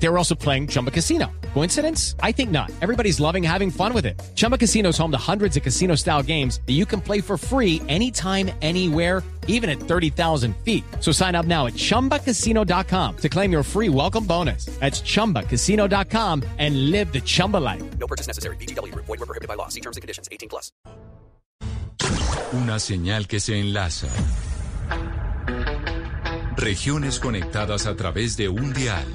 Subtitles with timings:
[0.00, 1.30] They were also playing Chumba Casino.
[1.54, 2.14] Coincidence?
[2.22, 2.70] I think not.
[2.80, 4.20] Everybody's loving having fun with it.
[4.34, 7.36] Chumba Casino is home to hundreds of casino style games that you can play for
[7.36, 10.84] free anytime, anywhere, even at 30,000 feet.
[11.00, 14.66] So sign up now at chumbacasino.com to claim your free welcome bonus.
[14.78, 17.82] That's chumbacasino.com and live the Chumba life.
[17.98, 18.56] No purchase necessary.
[18.56, 18.94] BGW.
[18.94, 19.68] Void were prohibited by law.
[19.68, 20.28] See terms and conditions.
[20.30, 20.70] 18 plus.
[22.52, 24.08] Una señal que se enlaza.
[26.56, 29.06] Regiones conectadas a través de un dial.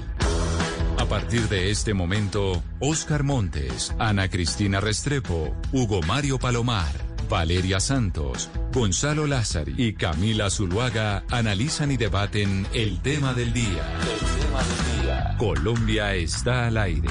[1.04, 6.94] A partir de este momento, Oscar Montes, Ana Cristina Restrepo, Hugo Mario Palomar,
[7.30, 13.84] Valeria Santos, Gonzalo Lázari y Camila Zuluaga analizan y debaten el tema del día.
[14.00, 15.36] El tema del día.
[15.38, 17.10] Colombia está al aire.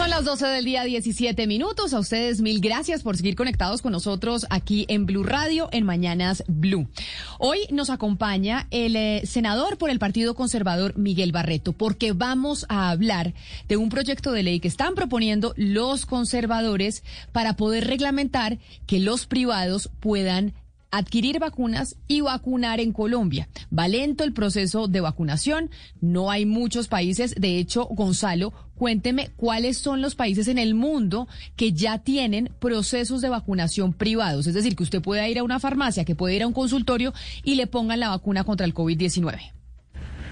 [0.00, 1.92] Son las 12 del día, 17 minutos.
[1.92, 6.42] A ustedes mil gracias por seguir conectados con nosotros aquí en Blue Radio en Mañanas
[6.48, 6.88] Blue.
[7.38, 12.88] Hoy nos acompaña el eh, senador por el Partido Conservador Miguel Barreto porque vamos a
[12.88, 13.34] hablar
[13.68, 19.26] de un proyecto de ley que están proponiendo los conservadores para poder reglamentar que los
[19.26, 20.54] privados puedan
[20.90, 23.48] adquirir vacunas y vacunar en Colombia.
[23.76, 29.78] Va lento el proceso de vacunación, no hay muchos países, de hecho, Gonzalo, cuénteme cuáles
[29.78, 34.76] son los países en el mundo que ya tienen procesos de vacunación privados, es decir,
[34.76, 37.12] que usted pueda ir a una farmacia, que pueda ir a un consultorio
[37.44, 39.59] y le pongan la vacuna contra el COVID-19.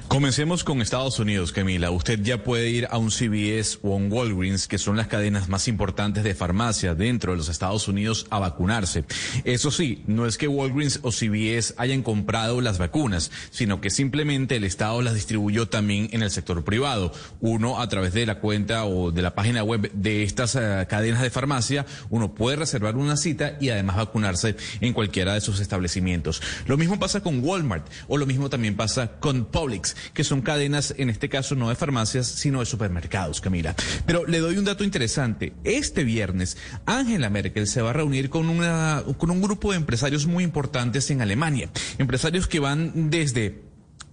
[0.09, 1.91] Comencemos con Estados Unidos, Camila.
[1.91, 5.69] Usted ya puede ir a un CVS o un Walgreens, que son las cadenas más
[5.69, 9.05] importantes de farmacia dentro de los Estados Unidos, a vacunarse.
[9.45, 14.57] Eso sí, no es que Walgreens o CVS hayan comprado las vacunas, sino que simplemente
[14.57, 17.13] el Estado las distribuyó también en el sector privado.
[17.41, 21.21] Uno, a través de la cuenta o de la página web de estas uh, cadenas
[21.21, 26.41] de farmacia, uno puede reservar una cita y además vacunarse en cualquiera de sus establecimientos.
[26.67, 30.95] Lo mismo pasa con Walmart o lo mismo también pasa con Publix que son cadenas,
[30.97, 33.75] en este caso no de farmacias, sino de supermercados, Camila.
[34.07, 35.53] Pero le doy un dato interesante.
[35.65, 40.27] Este viernes, Angela Merkel se va a reunir con, una, con un grupo de empresarios
[40.27, 41.71] muy importantes en Alemania.
[41.99, 43.68] Empresarios que van desde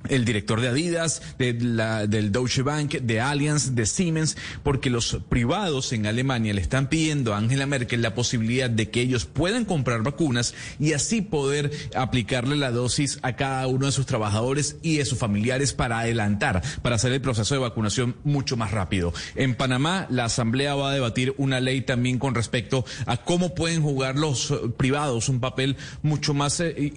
[0.09, 5.19] el director de Adidas, de la, del Deutsche Bank, de Allianz, de Siemens, porque los
[5.29, 9.66] privados en Alemania le están pidiendo a Angela Merkel la posibilidad de que ellos puedan
[9.66, 14.97] comprar vacunas y así poder aplicarle la dosis a cada uno de sus trabajadores y
[14.97, 19.13] de sus familiares para adelantar, para hacer el proceso de vacunación mucho más rápido.
[19.35, 23.81] En Panamá, la Asamblea va a debatir una ley también con respecto a cómo pueden
[23.81, 26.93] jugar los privados un papel mucho más eh,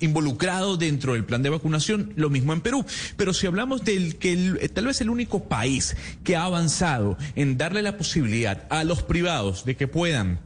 [0.00, 2.84] involucrado dentro del plan de vacunación, lo mismo en Perú.
[3.16, 7.56] Pero si hablamos del que el, tal vez el único país que ha avanzado en
[7.56, 10.40] darle la posibilidad a los privados de que puedan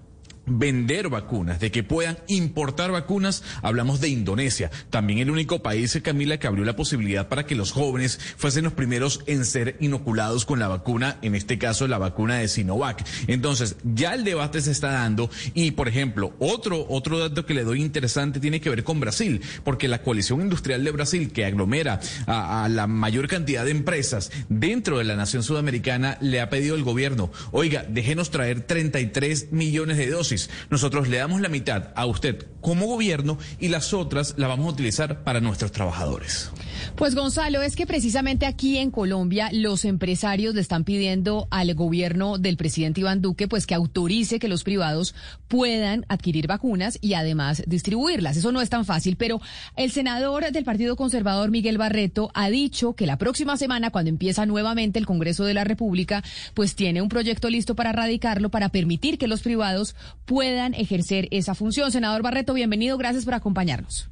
[0.50, 4.70] vender vacunas, de que puedan importar vacunas, hablamos de Indonesia.
[4.90, 8.72] También el único país, Camila, que abrió la posibilidad para que los jóvenes fuesen los
[8.72, 13.04] primeros en ser inoculados con la vacuna, en este caso la vacuna de Sinovac.
[13.26, 17.64] Entonces, ya el debate se está dando y, por ejemplo, otro, otro dato que le
[17.64, 22.00] doy interesante tiene que ver con Brasil, porque la coalición industrial de Brasil, que aglomera
[22.26, 26.74] a, a la mayor cantidad de empresas dentro de la nación sudamericana, le ha pedido
[26.74, 30.37] al gobierno, oiga, déjenos traer 33 millones de dosis
[30.70, 34.70] nosotros le damos la mitad a usted como gobierno y las otras las vamos a
[34.70, 36.50] utilizar para nuestros trabajadores.
[36.96, 42.38] Pues Gonzalo, es que precisamente aquí en Colombia los empresarios le están pidiendo al gobierno
[42.38, 45.14] del presidente Iván Duque pues que autorice que los privados
[45.48, 48.36] puedan adquirir vacunas y además distribuirlas.
[48.36, 49.40] Eso no es tan fácil, pero
[49.76, 54.46] el senador del Partido Conservador Miguel Barreto ha dicho que la próxima semana cuando empieza
[54.46, 56.22] nuevamente el Congreso de la República,
[56.54, 59.94] pues tiene un proyecto listo para radicarlo para permitir que los privados
[60.28, 61.90] puedan ejercer esa función.
[61.90, 64.10] Senador Barreto, bienvenido, gracias por acompañarnos.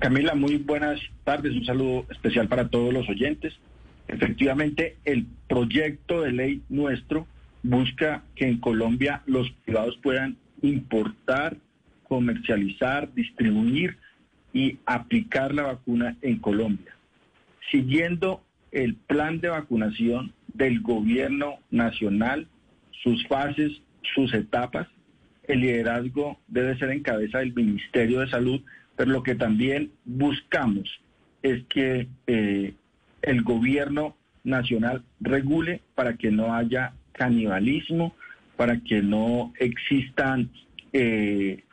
[0.00, 1.52] Camila, muy buenas tardes.
[1.52, 3.54] Un saludo especial para todos los oyentes.
[4.08, 7.28] Efectivamente, el proyecto de ley nuestro
[7.62, 11.56] busca que en Colombia los privados puedan importar,
[12.08, 13.98] comercializar, distribuir
[14.52, 16.96] y aplicar la vacuna en Colombia.
[17.70, 18.42] Siguiendo
[18.72, 22.48] el plan de vacunación del gobierno nacional,
[23.06, 23.70] sus fases,
[24.14, 24.88] sus etapas,
[25.44, 28.60] el liderazgo debe ser en cabeza del Ministerio de Salud
[28.96, 30.88] pero lo que también buscamos
[31.42, 32.74] es que eh,
[33.22, 38.14] el gobierno nacional regule para que no haya canibalismo,
[38.56, 40.50] para que no existan
[40.92, 41.64] eh,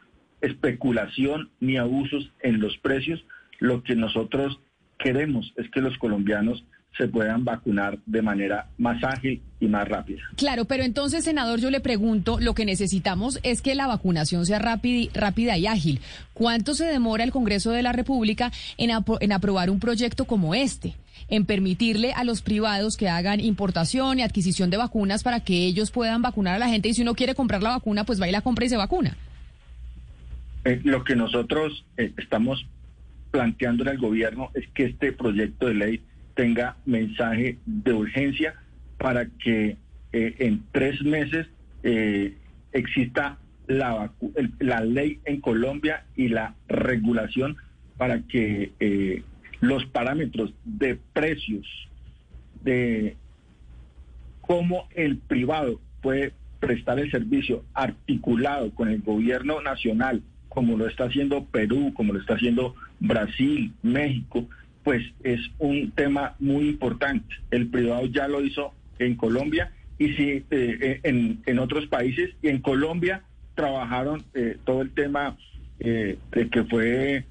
[0.42, 3.26] especulación ni abusos en los precios.
[3.60, 4.60] Lo que nosotros
[5.00, 6.66] queremos es que los colombianos
[6.98, 10.22] se puedan vacunar de manera más ágil y más rápida.
[10.36, 14.60] Claro, pero entonces, senador, yo le pregunto, lo que necesitamos es que la vacunación sea
[14.60, 16.02] rápida, rápida y ágil.
[16.34, 20.96] ¿Cuánto se demora el Congreso de la República en, en aprobar un proyecto como este?
[21.30, 25.90] en permitirle a los privados que hagan importación y adquisición de vacunas para que ellos
[25.90, 28.32] puedan vacunar a la gente y si uno quiere comprar la vacuna, pues va y
[28.32, 29.16] la compra y se vacuna.
[30.66, 32.66] Eh, lo que nosotros eh, estamos
[33.32, 36.02] planteando en el gobierno es que este proyecto de ley
[36.36, 38.56] tenga mensaje de urgencia
[38.98, 39.78] para que
[40.12, 41.48] eh, en tres meses
[41.84, 42.36] eh,
[42.72, 43.38] exista
[43.68, 44.12] la,
[44.60, 47.58] la ley en Colombia y la regulación
[47.98, 49.24] para que eh,
[49.62, 51.66] los parámetros de precios,
[52.64, 53.16] de
[54.42, 61.06] cómo el privado puede prestar el servicio articulado con el gobierno nacional, como lo está
[61.06, 64.48] haciendo Perú, como lo está haciendo Brasil, México,
[64.84, 67.36] pues es un tema muy importante.
[67.52, 71.00] El privado ya lo hizo en Colombia y sí eh, eh,
[71.46, 73.24] en, otros países y en Colombia
[73.56, 75.38] trabajaron eh, todo el tema
[75.80, 76.18] de
[76.50, 77.26] que fue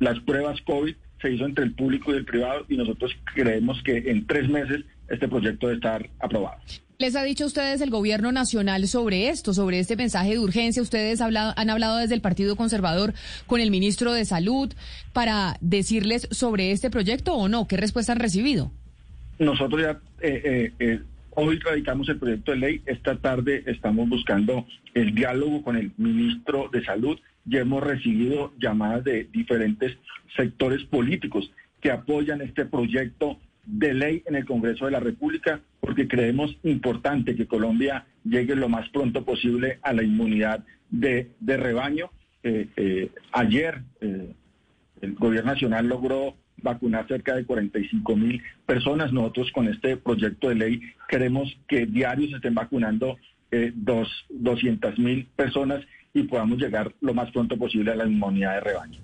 [0.00, 4.10] las pruebas COVID se hizo entre el público y el privado y nosotros creemos que
[4.10, 6.60] en tres meses este proyecto debe estar aprobado.
[7.02, 10.80] ¿Les ha dicho a ustedes el gobierno nacional sobre esto, sobre este mensaje de urgencia?
[10.80, 13.12] ¿Ustedes han hablado desde el Partido Conservador
[13.48, 14.72] con el ministro de Salud
[15.12, 17.66] para decirles sobre este proyecto o no?
[17.66, 18.70] ¿Qué respuesta han recibido?
[19.40, 21.00] Nosotros ya eh, eh, eh,
[21.30, 22.82] hoy radicamos el proyecto de ley.
[22.86, 24.64] Esta tarde estamos buscando
[24.94, 27.18] el diálogo con el ministro de Salud.
[27.46, 29.98] Ya hemos recibido llamadas de diferentes
[30.36, 31.50] sectores políticos
[31.80, 37.34] que apoyan este proyecto de ley en el Congreso de la República porque creemos importante
[37.34, 42.10] que Colombia llegue lo más pronto posible a la inmunidad de, rebaño.
[42.42, 44.32] Eh, eh, ayer eh,
[45.00, 49.12] el gobierno nacional logró vacunar cerca de 45 mil personas.
[49.12, 53.18] Nosotros con este proyecto de ley queremos que diarios se estén vacunando
[53.74, 58.60] dos, 200 mil personas y podamos llegar lo más pronto posible a la inmunidad de
[58.60, 59.00] rebaño.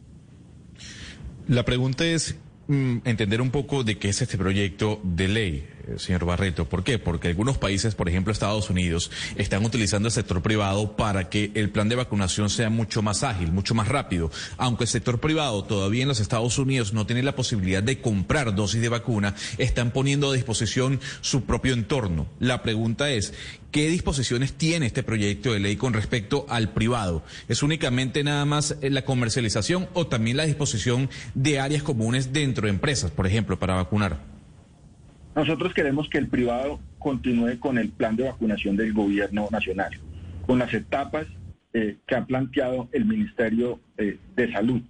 [1.48, 2.38] La pregunta es,
[2.68, 6.68] Mm, entender un poco de qué es este proyecto de ley, señor Barreto.
[6.68, 6.98] ¿Por qué?
[6.98, 11.70] Porque algunos países, por ejemplo Estados Unidos, están utilizando el sector privado para que el
[11.70, 14.30] plan de vacunación sea mucho más ágil, mucho más rápido.
[14.56, 18.54] Aunque el sector privado todavía en los Estados Unidos no tiene la posibilidad de comprar
[18.54, 22.26] dosis de vacuna, están poniendo a disposición su propio entorno.
[22.38, 23.32] La pregunta es,
[23.70, 27.22] ¿Qué disposiciones tiene este proyecto de ley con respecto al privado?
[27.48, 32.70] ¿Es únicamente nada más la comercialización o también la disposición de áreas comunes dentro de
[32.70, 34.37] empresas, por ejemplo, para vacunar?
[35.38, 39.92] Nosotros queremos que el privado continúe con el plan de vacunación del gobierno nacional,
[40.44, 41.28] con las etapas
[41.72, 44.82] eh, que ha planteado el Ministerio eh, de Salud.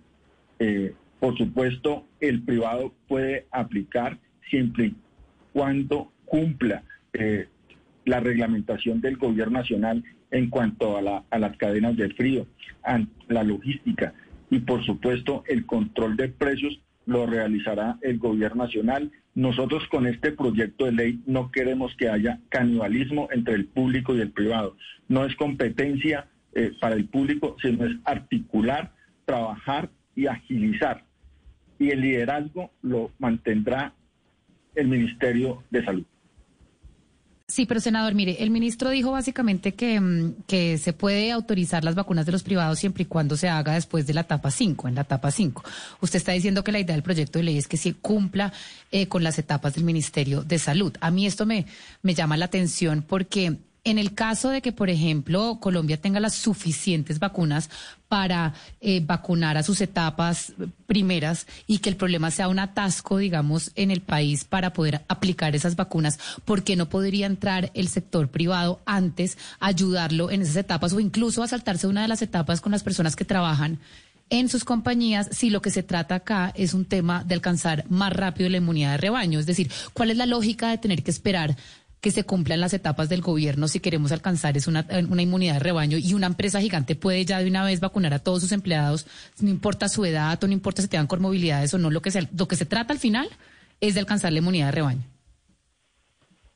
[0.58, 4.16] Eh, por supuesto, el privado puede aplicar
[4.48, 4.96] siempre y
[5.52, 6.82] cuando cumpla
[8.06, 12.46] la reglamentación del gobierno nacional en cuanto a, a las cadenas de frío,
[12.84, 14.14] a la logística
[14.48, 19.10] y por supuesto el control de precios lo realizará el gobierno nacional.
[19.34, 24.20] Nosotros con este proyecto de ley no queremos que haya canibalismo entre el público y
[24.20, 24.76] el privado.
[25.08, 28.92] No es competencia eh, para el público, sino es articular,
[29.24, 31.02] trabajar y agilizar.
[31.78, 33.94] Y el liderazgo lo mantendrá
[34.74, 36.04] el Ministerio de Salud.
[37.50, 41.94] Sí, pero senador, mire, el ministro dijo básicamente que, mm, que se puede autorizar las
[41.94, 44.94] vacunas de los privados siempre y cuando se haga después de la etapa 5, en
[44.94, 45.64] la etapa 5.
[46.02, 48.52] Usted está diciendo que la idea del proyecto de ley es que se cumpla
[48.92, 50.94] eh, con las etapas del Ministerio de Salud.
[51.00, 51.64] A mí esto me,
[52.02, 56.34] me llama la atención porque en el caso de que, por ejemplo, Colombia tenga las
[56.34, 57.70] suficientes vacunas
[58.08, 60.52] para eh, vacunar a sus etapas
[60.86, 65.54] primeras y que el problema sea un atasco, digamos, en el país para poder aplicar
[65.54, 70.92] esas vacunas, ¿por qué no podría entrar el sector privado antes, ayudarlo en esas etapas
[70.92, 73.78] o incluso a saltarse una de las etapas con las personas que trabajan?
[74.30, 78.12] en sus compañías si lo que se trata acá es un tema de alcanzar más
[78.12, 79.38] rápido la inmunidad de rebaño.
[79.38, 81.56] Es decir, ¿cuál es la lógica de tener que esperar
[82.00, 85.60] que se cumplan las etapas del gobierno si queremos alcanzar es una, una, inmunidad de
[85.60, 89.06] rebaño y una empresa gigante puede ya de una vez vacunar a todos sus empleados,
[89.40, 92.28] no importa su edad o no importa si tengan comorbilidades o no, lo que se,
[92.36, 93.28] lo que se trata al final
[93.80, 95.02] es de alcanzar la inmunidad de rebaño.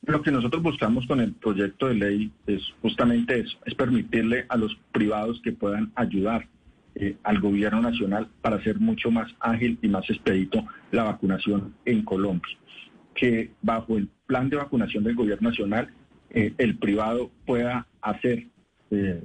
[0.03, 4.57] Lo que nosotros buscamos con el proyecto de ley es justamente eso, es permitirle a
[4.57, 6.49] los privados que puedan ayudar
[6.97, 12.03] eh, al gobierno nacional para hacer mucho más ágil y más expedito la vacunación en
[12.03, 12.59] Colombia
[13.15, 15.91] que bajo el plan de vacunación del gobierno nacional
[16.31, 18.47] eh, el privado pueda hacer
[18.91, 19.23] eh,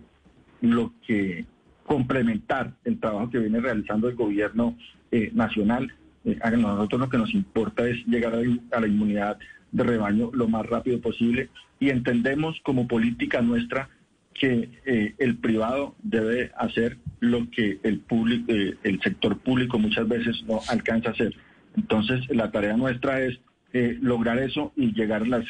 [0.59, 1.45] lo que
[1.85, 4.77] complementar el trabajo que viene realizando el gobierno
[5.11, 5.93] eh, nacional
[6.41, 9.37] a nosotros lo que nos importa es llegar a la, inmunidad
[9.71, 11.49] de rebaño lo más rápido posible
[11.79, 13.87] y entendemos como política nuestra
[14.33, 14.69] que
[15.17, 21.09] el privado debe hacer lo que el público, el sector público muchas veces no alcanza
[21.09, 21.33] a hacer.
[21.77, 23.39] Entonces, la tarea nuestra es
[23.73, 25.45] eh, lograr eso y llegar a las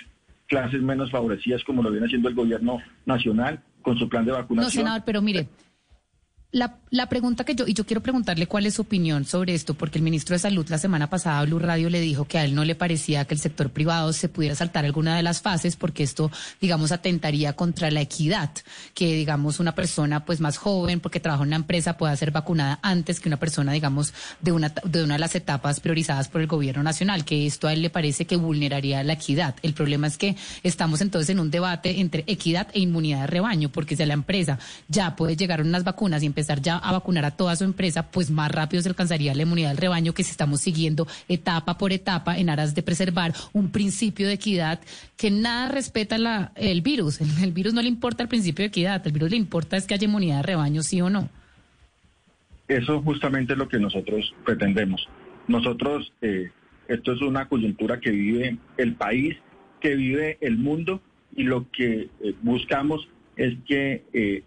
[0.47, 4.37] clases menos favorecidas, como lo viene haciendo el gobierno nacional con su plan de No,
[4.37, 4.71] vacunación.
[4.71, 5.47] senador, pero mire,
[6.51, 9.73] la, la pregunta que yo, y yo quiero preguntarle cuál es su opinión sobre esto,
[9.73, 12.45] porque el ministro de Salud la semana pasada a Blue Radio le dijo que a
[12.45, 15.75] él no le parecía que el sector privado se pudiera saltar alguna de las fases,
[15.75, 18.49] porque esto, digamos, atentaría contra la equidad,
[18.93, 22.79] que digamos una persona pues más joven, porque trabaja en una empresa, pueda ser vacunada
[22.81, 26.47] antes que una persona, digamos, de una, de una de las etapas priorizadas por el
[26.47, 29.55] gobierno nacional, que esto a él le parece que vulneraría la equidad.
[29.63, 33.69] El problema es que estamos entonces en un debate entre equidad e inmunidad de rebaño,
[33.69, 37.25] porque si a la empresa ya puede llegar unas vacunas y empezar ya a vacunar
[37.25, 40.29] a toda su empresa, pues más rápido se alcanzaría la inmunidad del rebaño que si
[40.29, 44.79] estamos siguiendo etapa por etapa en aras de preservar un principio de equidad
[45.15, 47.21] que nada respeta la, el virus.
[47.21, 49.87] El, el virus no le importa el principio de equidad, el virus le importa es
[49.87, 51.27] que haya inmunidad de rebaño, sí o no.
[52.67, 55.07] Eso justamente es lo que nosotros pretendemos.
[55.47, 56.51] Nosotros, eh,
[56.87, 59.37] esto es una coyuntura que vive el país,
[59.81, 61.01] que vive el mundo,
[61.35, 64.43] y lo que eh, buscamos es que eh,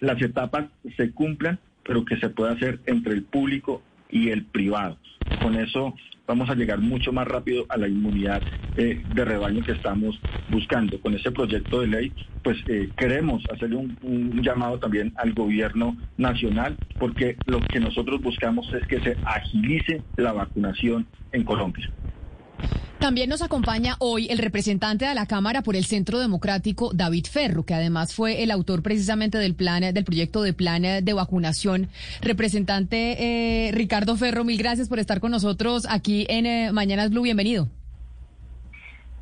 [0.00, 4.98] las etapas se cumplan, pero que se pueda hacer entre el público y el privado.
[5.40, 5.94] Con eso
[6.26, 8.42] vamos a llegar mucho más rápido a la inmunidad
[8.76, 11.00] eh, de rebaño que estamos buscando.
[11.00, 12.12] Con este proyecto de ley,
[12.42, 18.20] pues eh, queremos hacerle un, un llamado también al gobierno nacional, porque lo que nosotros
[18.20, 21.90] buscamos es que se agilice la vacunación en Colombia.
[22.98, 27.64] También nos acompaña hoy el representante de la Cámara por el Centro Democrático, David Ferro,
[27.64, 31.88] que además fue el autor precisamente del plan, del proyecto de plan de vacunación.
[32.20, 37.22] Representante eh, Ricardo Ferro, mil gracias por estar con nosotros aquí en eh, Mañanas Blue.
[37.22, 37.68] Bienvenido.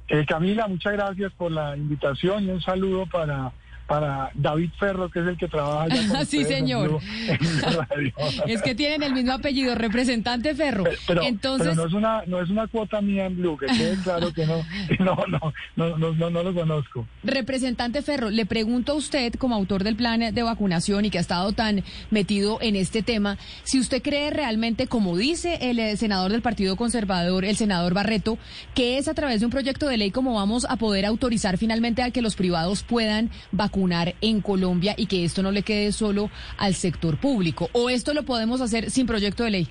[0.09, 3.53] Eh, Camila, muchas gracias por la invitación y un saludo para
[3.87, 6.99] para David Ferro, que es el que trabaja allá con Sí, señor.
[7.29, 7.39] En
[7.89, 8.13] Radio.
[8.47, 10.85] Es que tienen el mismo apellido, representante Ferro.
[11.07, 13.97] Pero, Entonces, pero no es una no es una cuota mía en Blue, que quede
[14.03, 14.65] claro que no
[14.99, 17.07] no no no no, no, no lo conozco.
[17.23, 21.21] Representante Ferro, le pregunto a usted, como autor del plan de vacunación y que ha
[21.21, 26.33] estado tan metido en este tema, si usted cree realmente, como dice el eh, senador
[26.33, 28.39] del Partido Conservador, el senador Barreto,
[28.75, 32.03] que es a través de un proyecto de ley como vamos a poder autorizar finalmente
[32.03, 33.76] a que los privados puedan vacunar
[34.21, 37.69] en Colombia y que esto no le quede solo al sector público.
[37.73, 39.69] ¿O esto lo podemos hacer sin proyecto de ley?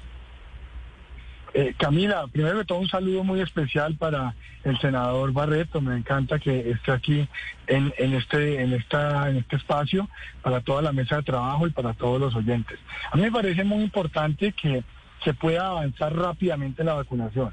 [1.53, 5.81] Eh, Camila, primero de todo un saludo muy especial para el senador Barreto.
[5.81, 7.27] Me encanta que esté aquí
[7.67, 10.07] en, en este en esta en este espacio
[10.41, 12.77] para toda la mesa de trabajo y para todos los oyentes.
[13.11, 14.83] A mí me parece muy importante que
[15.23, 17.51] se pueda avanzar rápidamente la vacunación.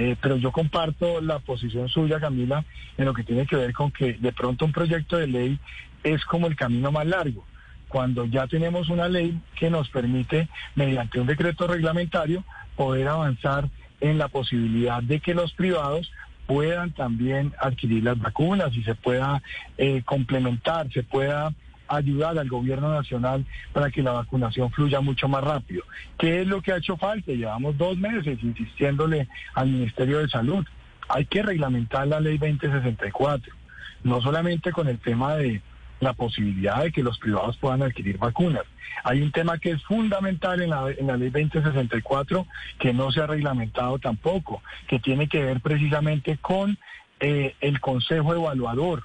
[0.00, 2.64] Eh, pero yo comparto la posición suya, Camila,
[2.96, 5.58] en lo que tiene que ver con que de pronto un proyecto de ley
[6.04, 7.44] es como el camino más largo
[7.88, 12.44] cuando ya tenemos una ley que nos permite, mediante un decreto reglamentario,
[12.76, 13.68] poder avanzar
[14.00, 16.12] en la posibilidad de que los privados
[16.46, 19.42] puedan también adquirir las vacunas y se pueda
[19.76, 21.52] eh, complementar, se pueda
[21.88, 25.82] ayudar al gobierno nacional para que la vacunación fluya mucho más rápido.
[26.18, 27.32] ¿Qué es lo que ha hecho falta?
[27.32, 30.66] Llevamos dos meses insistiéndole al Ministerio de Salud.
[31.08, 33.54] Hay que reglamentar la ley 2064,
[34.04, 35.62] no solamente con el tema de
[36.00, 38.64] la posibilidad de que los privados puedan adquirir vacunas.
[39.04, 42.46] Hay un tema que es fundamental en la, en la ley 2064
[42.78, 46.78] que no se ha reglamentado tampoco, que tiene que ver precisamente con
[47.20, 49.02] eh, el Consejo Evaluador.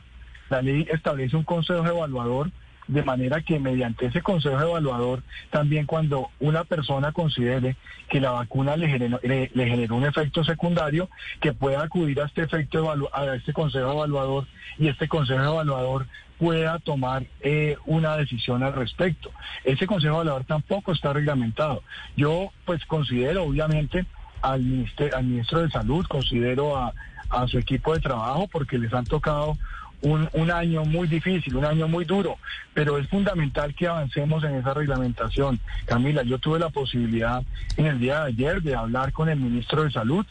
[0.49, 2.51] La ley establece un Consejo Evaluador
[2.87, 7.75] de manera que mediante ese consejo evaluador, también cuando una persona considere
[8.09, 11.09] que la vacuna le generó, le, le un efecto secundario,
[11.39, 14.47] que pueda acudir a este efecto a este consejo evaluador
[14.77, 19.31] y este consejo evaluador pueda tomar eh, una decisión al respecto.
[19.63, 21.83] Ese consejo evaluador tampoco está reglamentado.
[22.17, 24.05] Yo pues considero obviamente
[24.41, 24.85] al
[25.15, 26.93] al ministro de Salud, considero a,
[27.29, 29.57] a su equipo de trabajo porque les han tocado
[30.03, 32.37] un, un, año muy difícil, un año muy duro,
[32.73, 35.59] pero es fundamental que avancemos en esa reglamentación.
[35.85, 37.41] Camila, yo tuve la posibilidad
[37.77, 40.25] en el día de ayer de hablar con el ministro de Salud,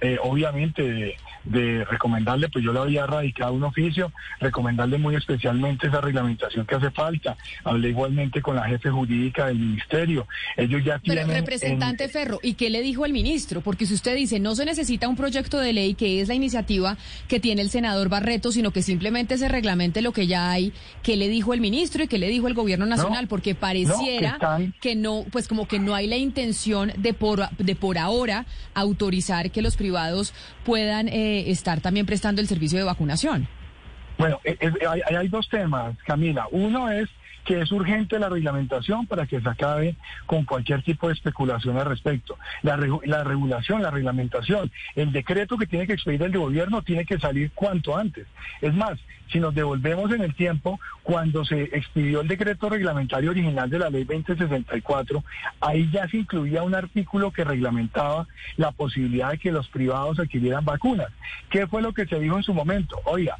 [0.00, 1.16] eh, obviamente de,
[1.48, 6.74] de recomendarle, pues yo le había radicado un oficio, recomendarle muy especialmente esa reglamentación que
[6.74, 7.36] hace falta.
[7.64, 10.26] Hablé igualmente con la jefe jurídica del ministerio.
[10.56, 11.28] Ellos ya Pero, tienen...
[11.36, 13.60] representante en- Ferro, ¿y qué le dijo el ministro?
[13.60, 16.96] Porque si usted dice no se necesita un proyecto de ley, que es la iniciativa
[17.28, 21.16] que tiene el senador Barreto, sino que simplemente se reglamente lo que ya hay, ¿qué
[21.16, 23.26] le dijo el ministro y qué le dijo el gobierno nacional?
[23.28, 27.74] Porque pareciera están- que no, pues como que no hay la intención de por, de
[27.76, 30.32] por ahora autorizar que los privados
[30.64, 33.48] puedan eh, estar también prestando el servicio de vacunación.
[34.18, 34.72] Bueno, eh, eh,
[35.16, 36.46] hay, dos temas, Camila.
[36.50, 37.08] Uno es
[37.48, 41.86] que es urgente la reglamentación para que se acabe con cualquier tipo de especulación al
[41.86, 42.36] respecto.
[42.60, 47.06] La, regu- la regulación, la reglamentación, el decreto que tiene que expedir el gobierno tiene
[47.06, 48.26] que salir cuanto antes.
[48.60, 48.98] Es más,
[49.32, 53.88] si nos devolvemos en el tiempo, cuando se expidió el decreto reglamentario original de la
[53.88, 55.24] ley 2064,
[55.60, 58.26] ahí ya se incluía un artículo que reglamentaba
[58.58, 61.08] la posibilidad de que los privados adquirieran vacunas.
[61.48, 63.00] ¿Qué fue lo que se dijo en su momento?
[63.06, 63.38] Oiga,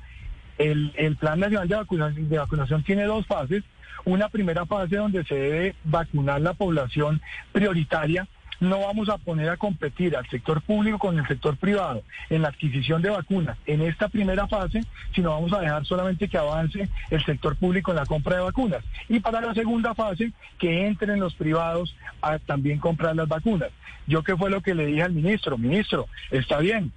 [0.57, 3.63] el, el Plan Nacional de vacunación, de vacunación tiene dos fases.
[4.05, 7.21] Una primera fase donde se debe vacunar la población
[7.53, 8.27] prioritaria.
[8.61, 12.49] No vamos a poner a competir al sector público con el sector privado en la
[12.49, 14.83] adquisición de vacunas en esta primera fase,
[15.15, 18.83] sino vamos a dejar solamente que avance el sector público en la compra de vacunas.
[19.09, 23.71] Y para la segunda fase, que entren los privados a también comprar las vacunas.
[24.09, 26.91] Yo qué fue lo que le dije al ministro, ministro, está bien,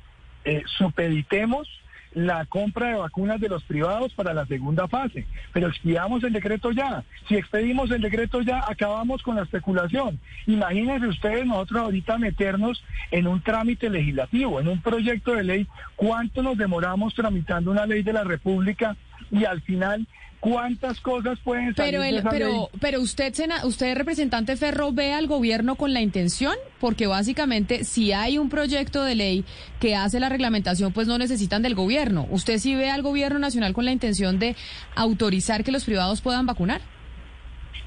[0.45, 1.67] eh, supeditemos
[2.13, 6.71] la compra de vacunas de los privados para la segunda fase, pero expidamos el decreto
[6.71, 7.03] ya.
[7.27, 10.19] Si expedimos el decreto ya, acabamos con la especulación.
[10.45, 16.43] Imagínense ustedes nosotros ahorita meternos en un trámite legislativo, en un proyecto de ley, cuánto
[16.43, 18.95] nos demoramos tramitando una ley de la República
[19.31, 20.05] y al final
[20.41, 22.23] cuántas cosas pueden salir Pero de el, ley?
[22.29, 27.85] pero, pero usted, sena- usted representante Ferro, ve al gobierno con la intención, porque básicamente
[27.85, 29.45] si hay un proyecto de ley
[29.79, 32.27] que hace la reglamentación, pues no necesitan del gobierno.
[32.29, 34.55] ¿Usted sí ve al gobierno nacional con la intención de
[34.95, 36.81] autorizar que los privados puedan vacunar?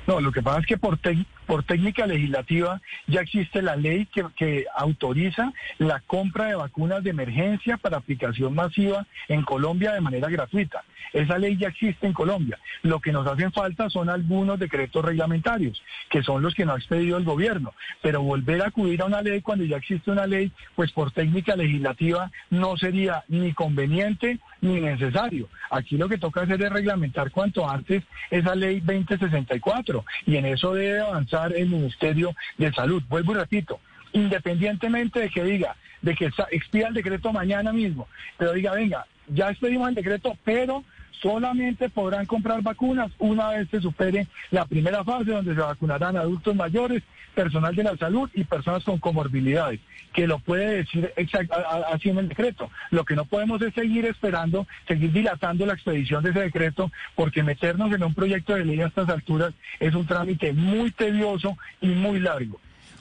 [0.06, 0.98] No, lo que pasa es que por,
[1.46, 7.76] por técnica legislativa ya existe la ley que, autoriza la compra de vacunas de emergencia
[7.76, 10.82] para aplicación masiva en Colombia de manera gratuita.
[11.12, 12.58] Esa ley ya existe en Colombia.
[12.82, 16.78] Lo que nos hacen falta son algunos decretos reglamentarios, que son los que no ha
[16.78, 17.72] expedido el gobierno.
[18.02, 21.54] Pero volver a acudir a una ley cuando ya existe una ley, pues por técnica
[21.54, 25.48] legislativa no sería ni conveniente ni necesario.
[25.70, 30.74] Aquí lo que toca hacer es reglamentar cuanto antes esa ley 2064 y en eso
[30.74, 33.02] debe avanzar el Ministerio de Salud.
[33.08, 33.80] Vuelvo y repito,
[34.12, 39.50] independientemente de que diga, de que expida el decreto mañana mismo, pero diga, venga, ya
[39.50, 40.84] expedimos el decreto, pero
[41.22, 46.54] solamente podrán comprar vacunas una vez se supere la primera fase donde se vacunarán adultos
[46.54, 47.02] mayores,
[47.34, 49.80] personal de la salud y personas con comorbilidades,
[50.12, 51.50] que lo puede decir exact-
[51.92, 52.70] así en el decreto.
[52.90, 57.42] Lo que no podemos es seguir esperando, seguir dilatando la expedición de ese decreto, porque
[57.42, 61.88] meternos en un proyecto de ley a estas alturas es un trámite muy tedioso y
[61.88, 62.60] muy largo.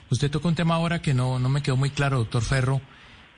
[0.09, 2.81] Usted tocó un tema ahora que no, no me quedó muy claro, doctor Ferro.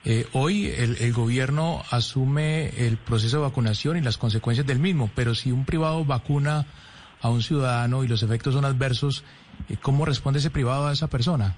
[0.08, 5.34] Eh, hoy el, gobierno asume el proceso de vacunación y las consecuencias del mismo, pero
[5.34, 6.66] si un privado vacuna
[7.22, 9.24] a un ciudadano y los efectos son adversos,
[9.82, 11.56] ¿cómo responde ese privado a esa persona?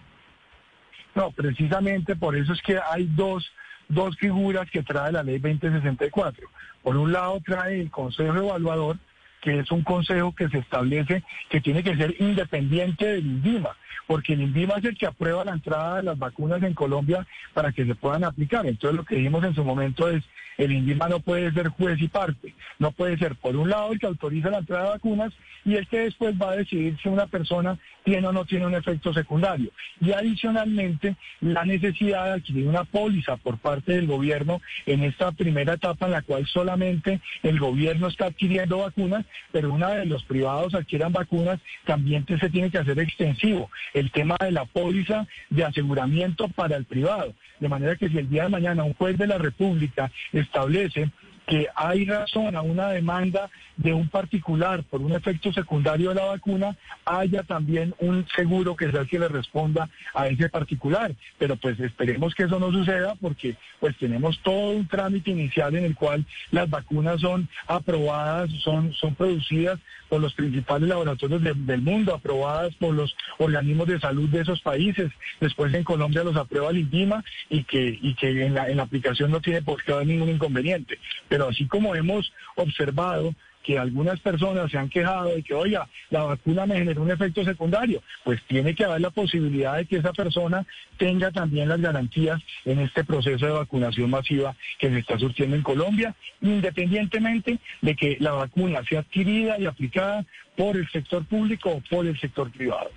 [1.15, 3.51] No, precisamente por eso es que hay dos,
[3.89, 6.47] dos figuras que trae la ley 2064.
[6.83, 8.97] Por un lado trae el Consejo Evaluador,
[9.41, 14.33] que es un consejo que se establece que tiene que ser independiente del INVIMA, porque
[14.33, 17.86] el INVIMA es el que aprueba la entrada de las vacunas en Colombia para que
[17.86, 18.65] se puedan aplicar.
[18.65, 20.23] Entonces lo que dijimos en su momento es,
[20.58, 24.00] el INVIMA no puede ser juez y parte, no puede ser por un lado el
[24.00, 25.34] que autoriza la entrada de vacunas
[25.65, 28.74] y el que después va a decidir si una persona tiene o no tiene un
[28.74, 29.70] efecto secundario.
[30.00, 35.74] Y adicionalmente la necesidad de adquirir una póliza por parte del gobierno en esta primera
[35.74, 40.74] etapa en la cual solamente el gobierno está adquiriendo vacunas, pero una vez los privados
[40.74, 46.48] adquieran vacunas, también se tiene que hacer extensivo el tema de la póliza de aseguramiento
[46.48, 47.34] para el privado.
[47.60, 51.12] De manera que si el día de mañana un juez de la República establece
[51.47, 56.25] que hay razón a una demanda de un particular por un efecto secundario de la
[56.25, 61.13] vacuna, haya también un seguro que sea el que le responda a ese particular.
[61.39, 65.86] Pero pues esperemos que eso no suceda porque pues tenemos todo un trámite inicial en
[65.86, 69.79] el cual las vacunas son aprobadas, son, son producidas
[70.10, 74.62] por los principales laboratorios de- del mundo, aprobadas por los organismos de salud de esos
[74.62, 75.12] países.
[75.39, 78.83] Después en Colombia los aprueba el INVIMA y que, y que en, la, en la
[78.83, 80.97] aplicación no tiene por qué haber ningún inconveniente.
[81.38, 86.23] Pero así como hemos observado que algunas personas se han quejado de que, oiga, la
[86.23, 90.13] vacuna me generó un efecto secundario, pues tiene que haber la posibilidad de que esa
[90.13, 90.65] persona
[90.97, 95.62] tenga también las garantías en este proceso de vacunación masiva que se está surtiendo en
[95.62, 101.82] Colombia, independientemente de que la vacuna sea adquirida y aplicada por el sector público o
[101.82, 102.89] por el sector privado.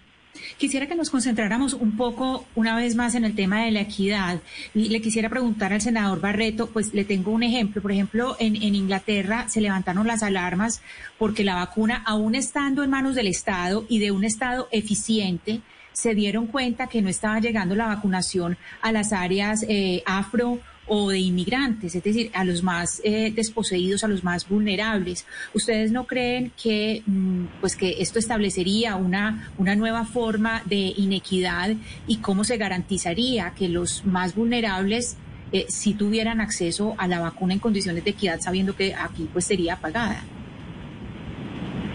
[0.57, 4.40] Quisiera que nos concentráramos un poco una vez más en el tema de la equidad.
[4.74, 7.83] Y le quisiera preguntar al senador Barreto, pues le tengo un ejemplo.
[7.83, 10.83] Por ejemplo, en, en, Inglaterra se levantaron las alarmas
[11.18, 15.61] porque la vacuna, aún estando en manos del Estado y de un Estado eficiente,
[15.92, 20.59] se dieron cuenta que no estaba llegando la vacunación a las áreas eh, afro
[20.92, 25.24] o de inmigrantes, es decir, a los más eh, desposeídos, a los más vulnerables.
[25.55, 31.76] ¿Ustedes no creen que, mm, pues que esto establecería una, una nueva forma de inequidad
[32.09, 35.16] y cómo se garantizaría que los más vulnerables
[35.53, 39.44] eh, si tuvieran acceso a la vacuna en condiciones de equidad, sabiendo que aquí pues
[39.44, 40.24] sería pagada?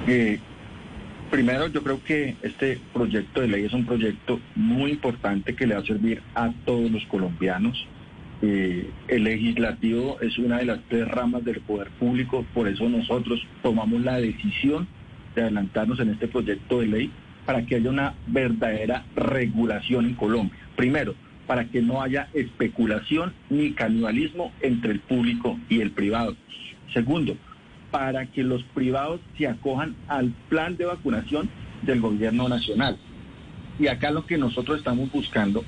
[0.08, 0.40] Eh,
[1.30, 5.76] primero, yo creo que este proyecto de ley es un proyecto muy importante que le
[5.76, 7.86] va a servir a todos los colombianos.
[8.42, 13.42] Eh, el legislativo es una de las tres ramas del poder público, por eso nosotros
[13.64, 14.88] tomamos la decisión
[15.36, 17.12] de adelantarnos en este proyecto de ley
[17.46, 20.58] para que haya una verdadera regulación en Colombia.
[20.76, 21.16] Primero,
[21.48, 26.36] para que no haya especulación ni canibalismo entre el público y el privado.
[26.94, 27.38] Segundo,
[27.92, 31.50] para que los privados se acojan al plan de vacunación
[31.84, 32.98] del gobierno nacional.
[33.80, 35.64] Y acá lo que nosotros estamos buscando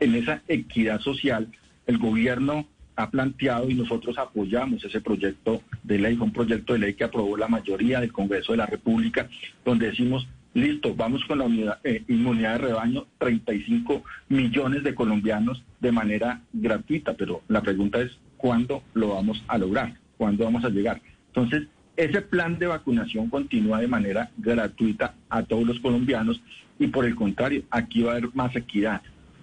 [0.00, 1.48] en esa equidad social
[1.86, 2.66] el gobierno
[2.96, 7.36] ha planteado y nosotros apoyamos ese proyecto de ley, un proyecto de ley que aprobó
[7.36, 9.28] la mayoría del Congreso de la República,
[9.64, 15.92] donde decimos, listo, vamos con la eh, inmunidad de rebaño, 35 millones de colombianos de
[15.92, 19.94] manera gratuita, pero la pregunta es, ¿cuándo lo vamos a lograr?
[20.18, 21.00] ¿Cuándo vamos a llegar?
[21.28, 26.40] Entonces, ese plan de vacunación continúa de manera gratuita a todos los colombianos
[26.78, 29.02] y por el contrario, aquí va a haber más equidad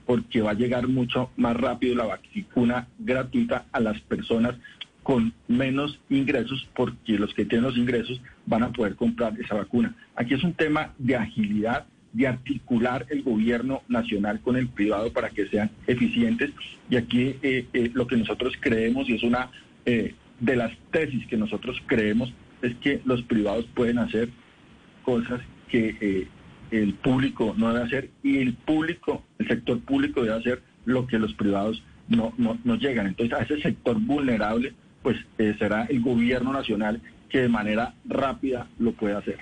[0.10, 4.56] porque va a llegar mucho más rápido la vacuna gratuita a las personas
[5.04, 9.94] con menos ingresos, porque los que tienen los ingresos van a poder comprar esa vacuna.
[10.16, 15.30] Aquí es un tema de agilidad, de articular el gobierno nacional con el privado para
[15.30, 16.50] que sean eficientes.
[16.90, 19.52] Y aquí eh, eh, lo que nosotros creemos, y es una
[19.86, 24.30] eh, de las tesis que nosotros creemos, es que los privados pueden hacer
[25.04, 26.28] cosas que
[26.72, 31.20] el público no debe hacer y el público, el sector público debe hacer lo que
[31.20, 33.08] los privados no, no, llegan.
[33.08, 38.68] Entonces a ese sector vulnerable pues eh, será el gobierno nacional que de manera rápida
[38.80, 39.38] lo pueda hacer.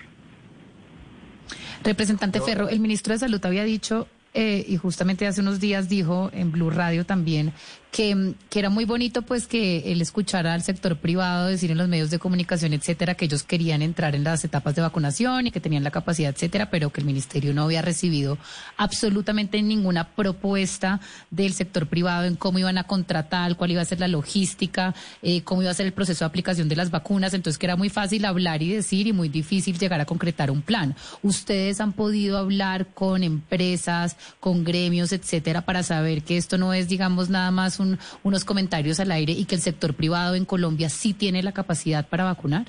[1.83, 6.29] Representante Ferro, el ministro de Salud había dicho eh, y justamente hace unos días dijo
[6.33, 7.53] en Blue Radio también
[7.97, 12.11] que, era muy bonito pues que él escuchara al sector privado decir en los medios
[12.11, 15.83] de comunicación, etcétera, que ellos querían entrar en las etapas de vacunación y que tenían
[15.83, 18.37] la capacidad, etcétera, pero que el ministerio no había recibido
[18.77, 20.99] absolutamente ninguna propuesta
[21.31, 25.41] del sector privado en cómo iban a contratar, cuál iba a ser la logística, eh,
[25.41, 27.89] cómo iba a ser el proceso de aplicación de las vacunas, entonces que era muy
[27.89, 30.95] fácil hablar y decir y muy difícil llegar a concretar un plan.
[31.23, 36.87] Ustedes han podido hablar con empresas, con gremios, etcétera, para saber que esto no es,
[36.87, 37.79] digamos, nada más
[38.23, 42.07] unos comentarios al aire y que el sector privado en Colombia sí tiene la capacidad
[42.07, 42.65] para vacunar?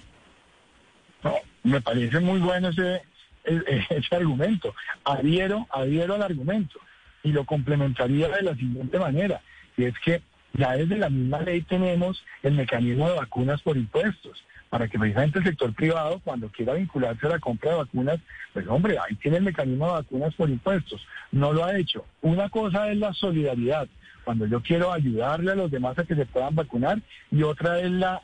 [1.23, 3.03] No, me parece muy bueno ese,
[3.45, 4.75] ese, argumento.
[5.05, 6.79] Adhiero, adhiero al argumento
[7.23, 9.41] y lo complementaría de la siguiente manera,
[9.77, 10.23] y es que
[10.55, 15.39] ya desde la misma ley tenemos el mecanismo de vacunas por impuestos para que precisamente
[15.39, 18.21] el sector privado, cuando quiera vincularse a la compra de vacunas,
[18.53, 21.01] pues hombre, ahí tiene el mecanismo de vacunas por impuestos.
[21.33, 22.05] No lo ha hecho.
[22.21, 23.89] Una cosa es la solidaridad,
[24.29, 27.91] cuando yo quiero ayudarle a los demás a que se puedan vacunar y otra es
[27.91, 28.21] la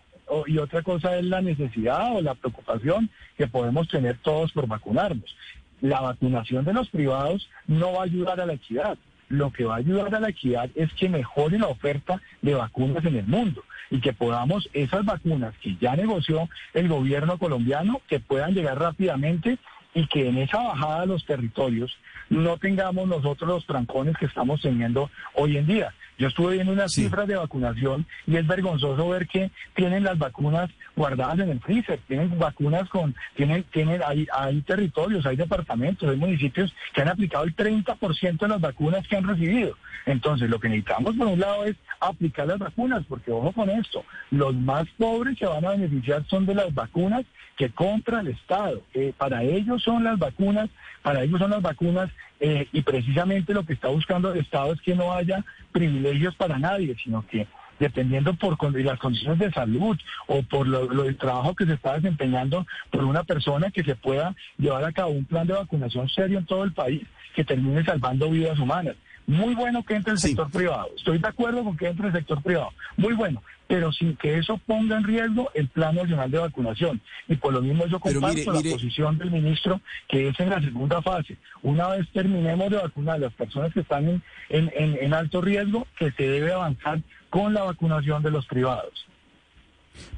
[0.47, 5.35] y otra cosa es la necesidad o la preocupación que podemos tener todos por vacunarnos.
[5.81, 8.99] La vacunación de los privados no va a ayudar a la equidad.
[9.31, 13.03] Lo que va a ayudar a la equidad es que mejore la oferta de vacunas
[13.07, 18.21] en el mundo y que podamos esas vacunas que ya negoció el gobierno colombiano que
[18.21, 19.57] puedan llegar rápidamente
[19.95, 21.97] y que en esa bajada a los territorios
[22.29, 25.95] no tengamos nosotros los trancones que estamos teniendo hoy en día.
[26.19, 30.71] Yo estuve viendo unas cifras de vacunación y es vergonzoso ver que tienen las vacunas
[30.95, 36.17] guardadas en el freezer, tienen vacunas con, tienen, tienen, hay, hay territorios, hay departamentos, hay
[36.17, 39.77] municipios que han aplicado el 30% de las vacunas que han recibido.
[40.07, 44.05] Entonces, lo que necesitamos por un lado es aplicar las vacunas, porque ojo con esto,
[44.31, 47.25] los más pobres que van a beneficiar son de las vacunas
[47.57, 48.83] que compra el Estado.
[49.17, 50.69] para ellos son las vacunas,
[51.03, 54.81] para ellos son las vacunas eh, y precisamente lo que está buscando el Estado es
[54.81, 57.47] que no haya privilegios para nadie, sino que
[57.79, 61.95] dependiendo por las condiciones de salud o por lo, lo, el trabajo que se está
[61.95, 66.39] desempeñando por una persona que se pueda llevar a cabo un plan de vacunación serio
[66.39, 67.03] en todo el país
[67.35, 68.97] que termine salvando vidas humanas.
[69.27, 70.89] Muy bueno que entre el sector privado.
[70.97, 72.71] Estoy de acuerdo con que entre el sector privado.
[72.97, 73.43] Muy bueno.
[73.67, 77.01] Pero sin que eso ponga en riesgo el Plan Nacional de Vacunación.
[77.29, 81.01] Y por lo mismo yo comparto la posición del ministro que es en la segunda
[81.01, 81.39] fase.
[81.63, 85.87] Una vez terminemos de vacunar a las personas que están en, en, en, alto riesgo,
[85.99, 89.07] que se debe avanzar con la vacunación de los privados.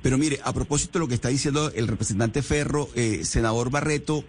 [0.03, 4.25] Pero mire, a propósito de lo que está diciendo el representante Ferro, eh, senador Barreto,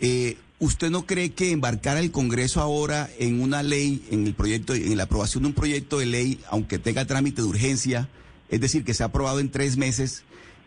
[0.00, 4.74] eh, ¿Usted no cree que embarcar al Congreso ahora en una ley, en el proyecto,
[4.74, 8.08] en la aprobación de un proyecto de ley, aunque tenga trámite de urgencia,
[8.48, 10.22] es decir, que se ha aprobado en tres meses,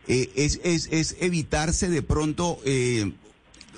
[0.10, 3.14] eh, es, es, es, evitarse de pronto eh,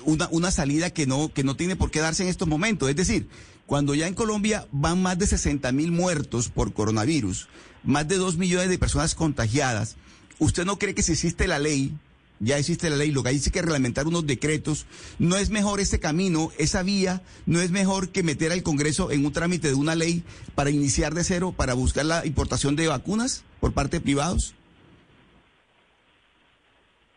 [0.06, 2.90] una, una salida que no, que no tiene por qué darse en estos momentos?
[2.90, 3.28] Es decir,
[3.66, 7.46] cuando ya en Colombia van más de 60 mil muertos por coronavirus,
[7.84, 9.94] más de 2 millones de personas contagiadas,
[10.40, 11.96] ¿usted no cree que si existe la ley,
[12.40, 14.86] ya existe la ley, lo que hay es que reglamentar unos decretos.
[15.18, 17.22] ¿No es mejor ese camino, esa vía?
[17.46, 20.22] ¿No es mejor que meter al Congreso en un trámite de una ley
[20.54, 24.54] para iniciar de cero, para buscar la importación de vacunas por parte de privados?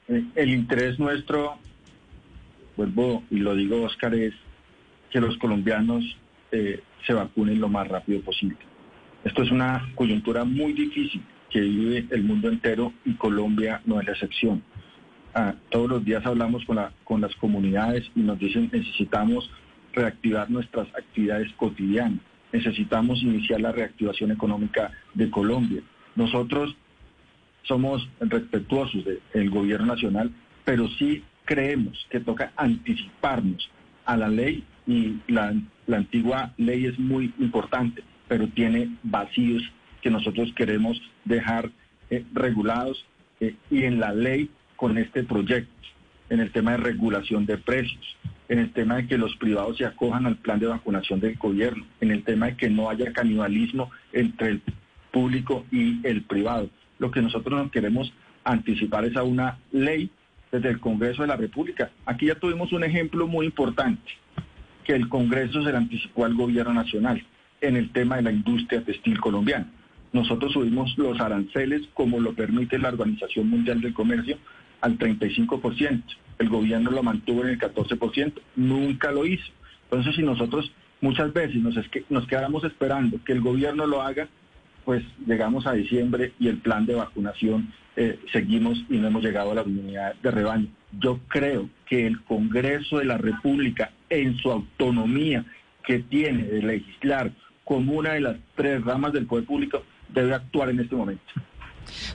[0.07, 1.57] Eh, el interés nuestro,
[2.75, 4.33] vuelvo y lo digo, Oscar, es
[5.11, 6.03] que los colombianos
[6.51, 8.57] eh, se vacunen lo más rápido posible.
[9.23, 14.07] Esto es una coyuntura muy difícil que vive el mundo entero y Colombia no es
[14.07, 14.63] la excepción
[15.69, 19.49] todos los días hablamos con, la, con las comunidades y nos dicen necesitamos
[19.93, 22.19] reactivar nuestras actividades cotidianas,
[22.51, 25.81] necesitamos iniciar la reactivación económica de Colombia.
[26.15, 26.75] Nosotros
[27.63, 30.31] somos respetuosos del gobierno nacional,
[30.65, 33.69] pero sí creemos que toca anticiparnos
[34.05, 35.53] a la ley y la,
[35.91, 39.61] antigua ley es muy importante, pero tiene vacíos
[40.01, 41.69] que nosotros queremos dejar
[42.09, 43.05] eh, regulados
[43.39, 44.49] eh, y en la ley
[44.81, 45.71] con este proyecto,
[46.31, 48.17] en el tema de regulación de precios,
[48.49, 51.85] en el tema de que los privados se acojan al plan de vacunación del gobierno,
[51.99, 54.61] en el tema de que no haya canibalismo entre el
[55.11, 56.67] público y el privado.
[56.97, 58.11] Lo que nosotros nos queremos
[58.43, 60.09] anticipar es a una ley
[60.51, 61.91] desde el Congreso de la República.
[62.07, 64.11] Aquí ya tuvimos un ejemplo muy importante,
[64.83, 67.23] que el Congreso se le anticipó al gobierno nacional
[67.61, 69.71] en el tema de la industria textil colombiana.
[70.11, 74.39] Nosotros subimos los aranceles como lo permite la Organización Mundial del Comercio
[74.81, 76.03] al 35%.
[76.39, 79.51] El gobierno lo mantuvo en el 14%, nunca lo hizo.
[79.83, 84.01] Entonces, si nosotros muchas veces nos, es que, nos quedamos esperando que el gobierno lo
[84.01, 84.27] haga,
[84.85, 89.51] pues llegamos a diciembre y el plan de vacunación eh, seguimos y no hemos llegado
[89.51, 90.67] a la unidad de rebaño.
[90.99, 95.45] Yo creo que el Congreso de la República, en su autonomía
[95.83, 97.31] que tiene de legislar
[97.65, 101.23] como una de las tres ramas del poder público, debe actuar en este momento.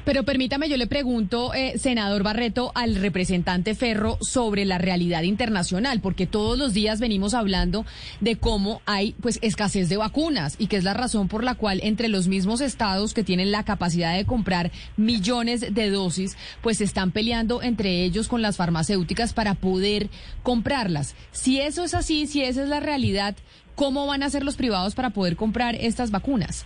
[0.07, 6.01] Pero permítame, yo le pregunto, eh, senador Barreto, al representante Ferro sobre la realidad internacional,
[6.01, 7.85] porque todos los días venimos hablando
[8.21, 11.81] de cómo hay pues escasez de vacunas y que es la razón por la cual
[11.83, 17.11] entre los mismos estados que tienen la capacidad de comprar millones de dosis, pues están
[17.11, 20.09] peleando entre ellos con las farmacéuticas para poder
[20.45, 21.17] comprarlas.
[21.33, 23.35] Si eso es así, si esa es la realidad,
[23.75, 26.65] ¿cómo van a ser los privados para poder comprar estas vacunas?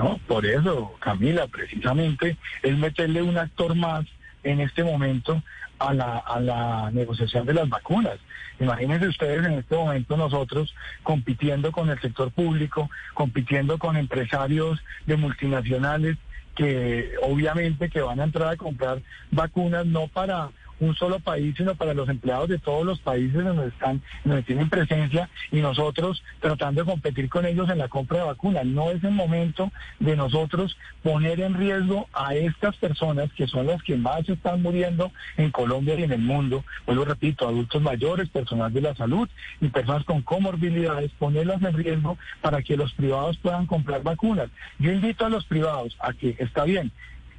[0.00, 0.18] ¿No?
[0.26, 4.06] Por eso, Camila, precisamente es meterle un actor más
[4.42, 5.42] en este momento
[5.78, 8.18] a la, a la negociación de las vacunas.
[8.58, 15.16] Imagínense ustedes en este momento nosotros compitiendo con el sector público, compitiendo con empresarios de
[15.18, 16.16] multinacionales
[16.54, 20.48] que obviamente que van a entrar a comprar vacunas no para
[20.80, 24.68] un solo país, sino para los empleados de todos los países donde están, donde tienen
[24.68, 28.64] presencia y nosotros tratando de competir con ellos en la compra de vacunas.
[28.66, 33.82] No es el momento de nosotros poner en riesgo a estas personas que son las
[33.82, 36.64] que más están muriendo en Colombia y en el mundo.
[36.84, 39.28] Pues lo repito, adultos mayores, personal de la salud
[39.60, 44.48] y personas con comorbilidades, ponerlas en riesgo para que los privados puedan comprar vacunas.
[44.78, 46.90] Yo invito a los privados a que está bien,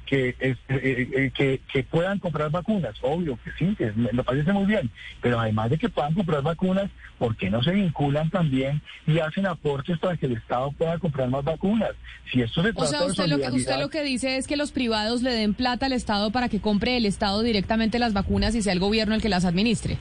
[0.06, 4.66] que, eh, eh, que, que, puedan comprar vacunas, obvio que sí, que me parece muy
[4.66, 9.18] bien, pero además de que puedan comprar vacunas, ¿por qué no se vinculan también y
[9.18, 11.90] hacen aportes para que el Estado pueda comprar más vacunas?
[12.30, 14.56] Si esto se trata o sea, usted, lo que, usted lo que dice es que
[14.56, 18.54] los privados le den plata al Estado para que compre el Estado directamente las vacunas
[18.54, 19.98] y sea el gobierno el que las administre.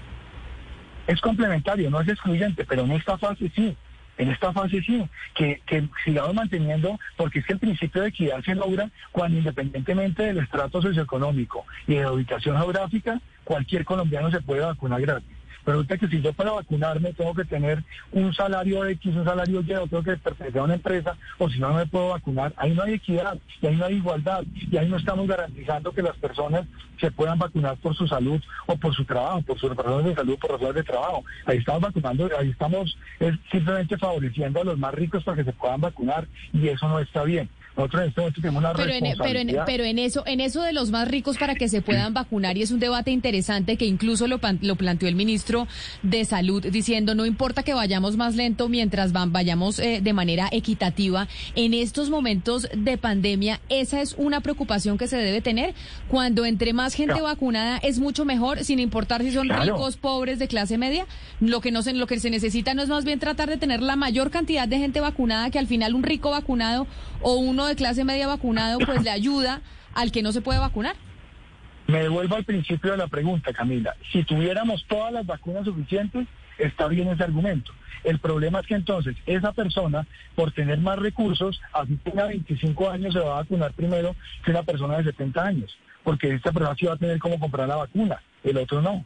[1.08, 3.76] Es complementario, no es excluyente, pero en esta fase sí
[4.22, 5.04] en esta fase sí,
[5.34, 5.60] que,
[6.06, 10.80] sigamos manteniendo, porque es que el principio de equidad se logra cuando independientemente del estrato
[10.80, 15.41] socioeconómico y de la ubicación geográfica, cualquier colombiano se puede vacunar gratis.
[15.66, 19.74] Ahorita que si yo para vacunarme tengo que tener un salario X, un salario Y,
[19.74, 22.54] o tengo que pertenecer a una empresa, o si no, no me puedo vacunar.
[22.58, 26.02] Ahí no hay equidad, y ahí no hay igualdad, y ahí no estamos garantizando que
[26.02, 26.66] las personas
[27.00, 30.38] se puedan vacunar por su salud o por su trabajo, por sus razones de salud,
[30.38, 31.24] por razones de trabajo.
[31.46, 32.98] Ahí estamos vacunando, ahí estamos
[33.52, 37.24] simplemente favoreciendo a los más ricos para que se puedan vacunar, y eso no está
[37.24, 37.50] bien.
[37.76, 40.62] Nosotros en este momento tenemos una pero en, pero, en, pero en eso, en eso
[40.62, 43.86] de los más ricos para que se puedan vacunar, y es un debate interesante que
[43.86, 45.68] incluso lo, lo planteó el ministro
[46.04, 50.50] de Salud, diciendo no importa que vayamos más lento mientras van, vayamos eh, de manera
[50.52, 51.28] equitativa.
[51.56, 55.74] En estos momentos de pandemia, esa es una preocupación que se debe tener.
[56.08, 60.48] Cuando entre más gente vacunada es mucho mejor, sin importar si son ricos, pobres, de
[60.48, 61.06] clase media.
[61.40, 63.82] Lo que no se, lo que se necesita no es más bien tratar de tener
[63.82, 66.88] la mayor cantidad de gente vacunada que al final un rico vacunado
[67.22, 69.62] o uno de clase media vacunado pues le ayuda
[69.94, 70.96] al que no se puede vacunar?
[71.88, 73.96] Me devuelvo al principio de la pregunta, Camila.
[74.12, 77.74] Si tuviéramos todas las vacunas suficientes, está bien ese argumento.
[78.04, 83.14] El problema es que entonces esa persona, por tener más recursos, así tenga 25 años,
[83.14, 86.86] se va a vacunar primero que una persona de 70 años, porque esta persona sí
[86.86, 89.06] va a tener cómo comprar la vacuna, el otro no.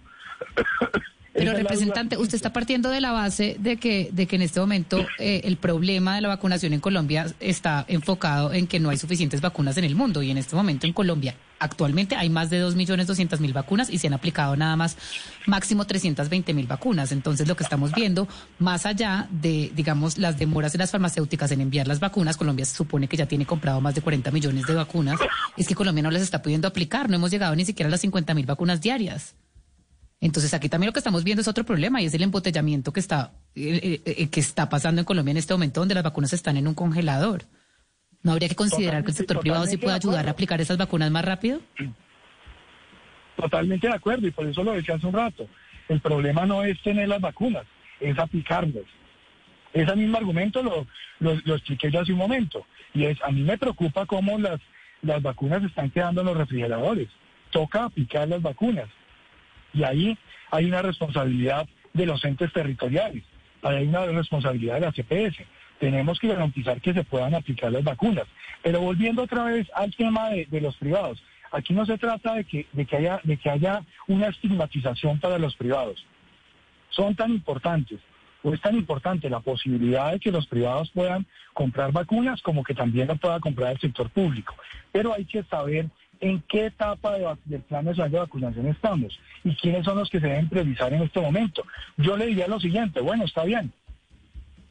[1.35, 5.05] Pero representante, usted está partiendo de la base de que, de que en este momento
[5.19, 9.41] eh, el problema de la vacunación en Colombia está enfocado en que no hay suficientes
[9.41, 13.53] vacunas en el mundo y en este momento en Colombia actualmente hay más de 2.200.000
[13.53, 14.97] vacunas y se han aplicado nada más
[15.45, 17.11] máximo 320.000 vacunas.
[17.11, 18.27] Entonces lo que estamos viendo,
[18.59, 22.75] más allá de, digamos, las demoras de las farmacéuticas en enviar las vacunas, Colombia se
[22.75, 25.19] supone que ya tiene comprado más de 40 millones de vacunas,
[25.57, 28.03] es que Colombia no las está pudiendo aplicar, no hemos llegado ni siquiera a las
[28.03, 29.35] 50.000 vacunas diarias.
[30.21, 32.99] Entonces aquí también lo que estamos viendo es otro problema y es el embotellamiento que
[32.99, 36.33] está, eh, eh, eh, que está pasando en Colombia en este momento donde las vacunas
[36.33, 37.43] están en un congelador.
[38.23, 41.11] ¿No habría que considerar que el sector privado sí puede ayudar a aplicar esas vacunas
[41.11, 41.59] más rápido?
[43.35, 45.47] Totalmente de acuerdo y por eso lo decía hace un rato.
[45.87, 47.65] El problema no es tener las vacunas,
[47.99, 48.85] es aplicarlas.
[49.73, 50.87] Ese mismo argumento lo,
[51.19, 52.65] lo, expliqué yo hace un momento.
[52.93, 54.59] Y es, a mí me preocupa cómo las,
[55.01, 57.09] las vacunas están quedando en los refrigeradores.
[57.51, 58.87] Toca aplicar las vacunas.
[59.75, 60.17] Y ahí
[60.51, 63.23] hay una responsabilidad de los entes territoriales,
[63.61, 65.45] hay una responsabilidad de la CPS.
[65.79, 68.25] Tenemos que garantizar que se puedan aplicar las vacunas.
[68.63, 72.65] Pero volviendo otra vez al tema de, los privados, aquí no se trata de que,
[72.71, 76.05] de, que haya, de que haya una estigmatización para los privados.
[76.89, 77.99] Son tan importantes
[78.45, 82.75] o es tan importante la posibilidad de que los privados puedan comprar vacunas como que
[82.75, 84.55] también lo pueda comprar el sector público.
[84.91, 89.85] Pero hay que saber en qué etapa del plan nacional de vacunación estamos y quiénes
[89.85, 91.63] son los que se deben priorizar en este momento.
[91.97, 93.71] Yo le diría lo siguiente, bueno, está bien,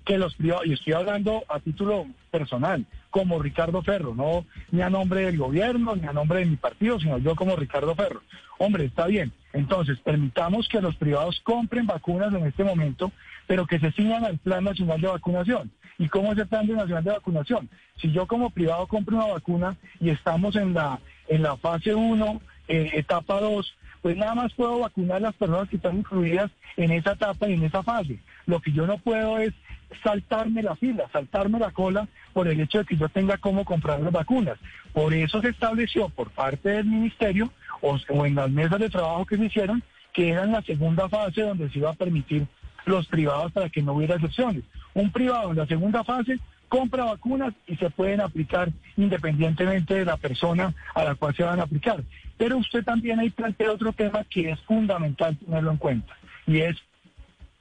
[0.05, 4.91] que los privados, y estoy hablando a título personal, como Ricardo Ferro, no ni a
[4.91, 8.23] nombre del gobierno, ni a nombre de mi partido, sino yo como Ricardo Ferro.
[8.59, 9.33] Hombre, está bien.
[9.53, 13.13] Entonces, permitamos que los privados compren vacunas en este momento,
[13.47, 15.71] pero que se sigan al Plan Nacional de Vacunación.
[15.97, 17.69] ¿Y cómo es el Plan Nacional de Vacunación?
[18.01, 22.41] Si yo como privado compro una vacuna y estamos en la, en la fase 1,
[22.69, 26.91] eh, etapa 2, pues nada más puedo vacunar a las personas que están incluidas en
[26.91, 28.19] esa etapa y en esa fase.
[28.47, 29.55] Lo que yo no puedo es
[30.03, 34.01] saltarme la fila, saltarme la cola por el hecho de que yo tenga cómo comprar
[34.01, 34.59] las vacunas.
[34.93, 39.37] Por eso se estableció por parte del ministerio o, en las mesas de trabajo que
[39.37, 39.83] se hicieron
[40.13, 42.47] que era en la segunda fase donde se iba a permitir
[42.87, 44.63] los privados para que no hubiera excepciones.
[44.93, 50.17] Un privado en la segunda fase compra vacunas y se pueden aplicar independientemente de la
[50.17, 52.03] persona a la cual se van a aplicar.
[52.37, 56.15] Pero usted también ahí plantea otro tema que es fundamental tenerlo en cuenta
[56.47, 56.77] y es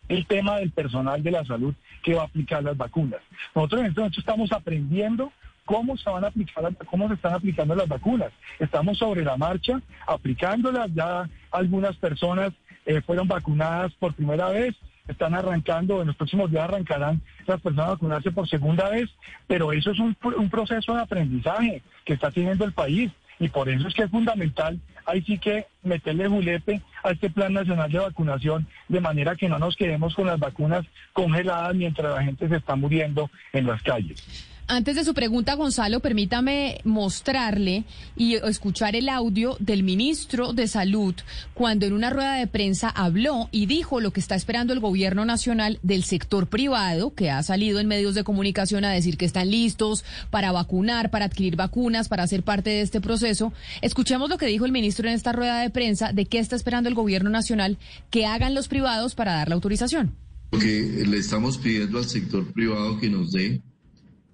[0.10, 3.22] el tema del personal de la salud que va a aplicar las vacunas.
[3.56, 5.32] Nosotros en este momento estamos aprendiendo
[5.66, 8.32] cómo se van a aplicar, cómo se están aplicando las vacunas.
[8.60, 12.52] Estamos sobre la marcha aplicándolas, ya algunas personas
[12.86, 14.76] eh, fueron vacunadas por primera vez,
[15.08, 19.10] están arrancando, en los próximos días arrancarán las personas a vacunarse por segunda vez,
[19.48, 23.68] pero eso es un, un proceso de aprendizaje que está teniendo el país y por
[23.68, 28.00] eso es que es fundamental ahí sí que meterle julepe a este plan nacional de
[28.00, 32.56] vacunación de manera que no nos quedemos con las vacunas congeladas mientras la gente se
[32.56, 34.53] está muriendo en las calles.
[34.68, 37.84] Antes de su pregunta, Gonzalo, permítame mostrarle
[38.16, 41.14] y escuchar el audio del ministro de Salud
[41.54, 45.26] cuando en una rueda de prensa habló y dijo lo que está esperando el gobierno
[45.26, 49.52] nacional del sector privado, que ha salido en medios de comunicación a decir que están
[49.52, 53.52] listos para vacunar, para adquirir vacunas, para ser parte de este proceso.
[53.82, 56.88] Escuchemos lo que dijo el ministro en esta rueda de prensa de qué está esperando
[56.88, 57.78] el gobierno nacional
[58.10, 60.16] que hagan los privados para dar la autorización.
[60.54, 63.62] Lo le estamos pidiendo al sector privado que nos dé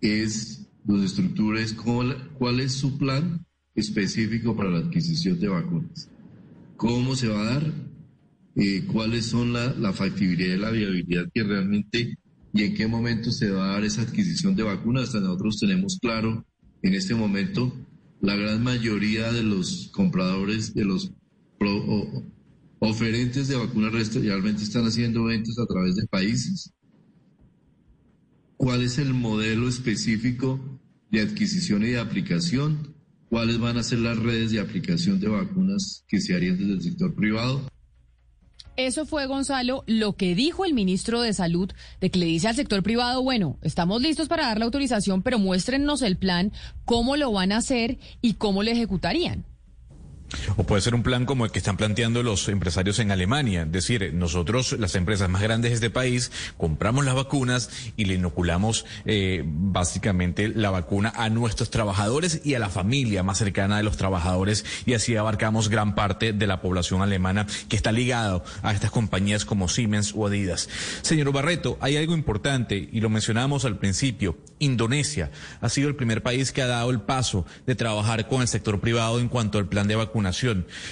[0.01, 6.09] es los estructuras, cuál es su plan específico para la adquisición de vacunas,
[6.77, 7.73] cómo se va a dar
[8.55, 12.17] eh, cuáles son la, la factibilidad y la viabilidad que realmente
[12.53, 15.05] y en qué momento se va a dar esa adquisición de vacunas.
[15.05, 16.45] Hasta nosotros tenemos claro
[16.82, 17.74] en este momento
[18.21, 21.11] la gran mayoría de los compradores, de los
[22.80, 26.74] oferentes de vacunas realmente están haciendo ventas a través de países.
[28.60, 30.60] ¿Cuál es el modelo específico
[31.12, 32.93] de adquisición y de aplicación?
[33.30, 36.82] ¿Cuáles van a ser las redes de aplicación de vacunas que se harían desde el
[36.82, 37.62] sector privado?
[38.76, 42.55] Eso fue, Gonzalo, lo que dijo el ministro de Salud, de que le dice al
[42.57, 46.51] sector privado, bueno, estamos listos para dar la autorización, pero muéstrennos el plan,
[46.84, 49.45] cómo lo van a hacer y cómo lo ejecutarían.
[50.57, 53.63] O puede ser un plan como el que están planteando los empresarios en Alemania.
[53.63, 58.15] Es decir, nosotros, las empresas más grandes de este país, compramos las vacunas y le
[58.15, 63.84] inoculamos eh, básicamente la vacuna a nuestros trabajadores y a la familia más cercana de
[63.84, 68.73] los trabajadores y así abarcamos gran parte de la población alemana que está ligado a
[68.73, 70.69] estas compañías como Siemens o Adidas.
[71.01, 74.38] Señor Barreto, hay algo importante y lo mencionábamos al principio.
[74.59, 78.47] Indonesia ha sido el primer país que ha dado el paso de trabajar con el
[78.47, 80.18] sector privado en cuanto al plan de vacunación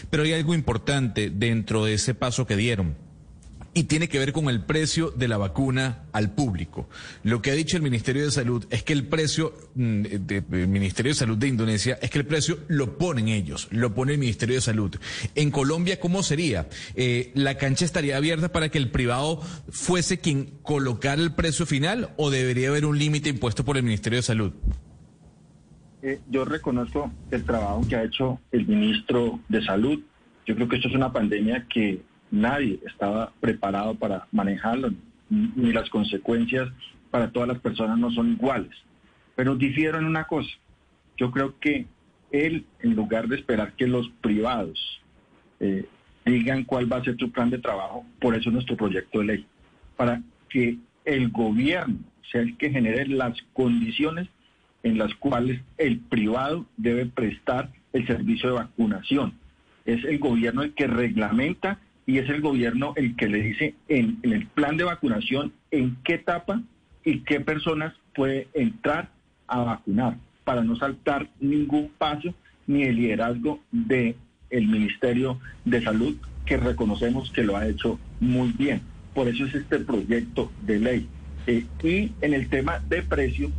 [0.09, 2.95] pero hay algo importante dentro de ese paso que dieron
[3.77, 6.89] y tiene que ver con el precio de la vacuna al público.
[7.21, 11.11] Lo que ha dicho el Ministerio de Salud es que el precio mm, del Ministerio
[11.11, 14.55] de Salud de Indonesia es que el precio lo ponen ellos, lo pone el Ministerio
[14.55, 14.95] de Salud.
[15.35, 16.67] En Colombia, ¿cómo sería?
[16.95, 22.09] Eh, ¿La cancha estaría abierta para que el privado fuese quien colocara el precio final
[22.17, 24.53] o debería haber un límite impuesto por el Ministerio de Salud?
[26.01, 29.99] Eh, yo reconozco el trabajo que ha hecho el ministro de Salud.
[30.45, 34.91] Yo creo que esto es una pandemia que nadie estaba preparado para manejarlo,
[35.29, 36.69] ni las consecuencias
[37.09, 38.71] para todas las personas no son iguales.
[39.35, 40.49] Pero difiero en una cosa.
[41.17, 41.87] Yo creo que
[42.31, 45.01] él, en lugar de esperar que los privados
[45.59, 45.85] eh,
[46.25, 49.47] digan cuál va a ser su plan de trabajo, por eso nuestro proyecto de ley,
[49.95, 51.97] para que el gobierno
[52.31, 54.27] sea el que genere las condiciones
[54.83, 59.33] en las cuales el privado debe prestar el servicio de vacunación.
[59.85, 64.19] Es el gobierno el que reglamenta y es el gobierno el que le dice en,
[64.23, 66.61] el plan de vacunación en qué etapa
[67.03, 69.09] y qué personas puede entrar
[69.47, 72.33] a vacunar para no saltar ningún paso
[72.65, 74.15] ni el liderazgo del
[74.49, 76.15] el Ministerio de Salud
[76.45, 78.81] que reconocemos que lo ha hecho muy bien.
[79.13, 81.07] Por eso es este proyecto de ley.
[81.47, 83.51] Eh, y en el tema de precio,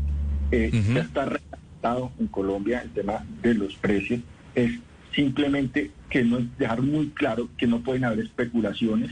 [0.51, 4.21] eh, ya está reglamentado en Colombia el tema de los precios.
[4.55, 4.73] Es
[5.15, 9.11] simplemente que no dejar muy claro que no pueden haber especulaciones,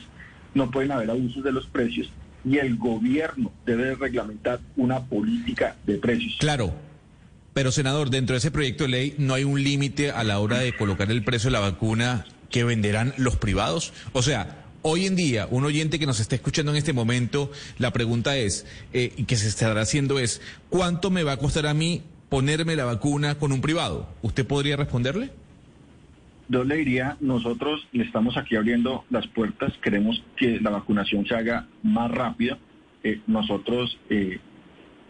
[0.55, 2.11] no pueden haber abusos de los precios
[2.45, 6.37] y el gobierno debe reglamentar una política de precios.
[6.39, 6.73] Claro.
[7.53, 10.59] Pero, senador, dentro de ese proyecto de ley no hay un límite a la hora
[10.59, 13.93] de colocar el precio de la vacuna que venderán los privados.
[14.13, 17.93] O sea, Hoy en día, un oyente que nos está escuchando en este momento, la
[17.93, 21.75] pregunta es, eh, y que se estará haciendo es, ¿cuánto me va a costar a
[21.75, 24.09] mí ponerme la vacuna con un privado?
[24.23, 25.31] ¿Usted podría responderle?
[26.49, 31.35] Yo le diría, nosotros le estamos aquí abriendo las puertas, queremos que la vacunación se
[31.35, 32.59] haga más rápida.
[33.03, 34.39] Eh, nosotros eh,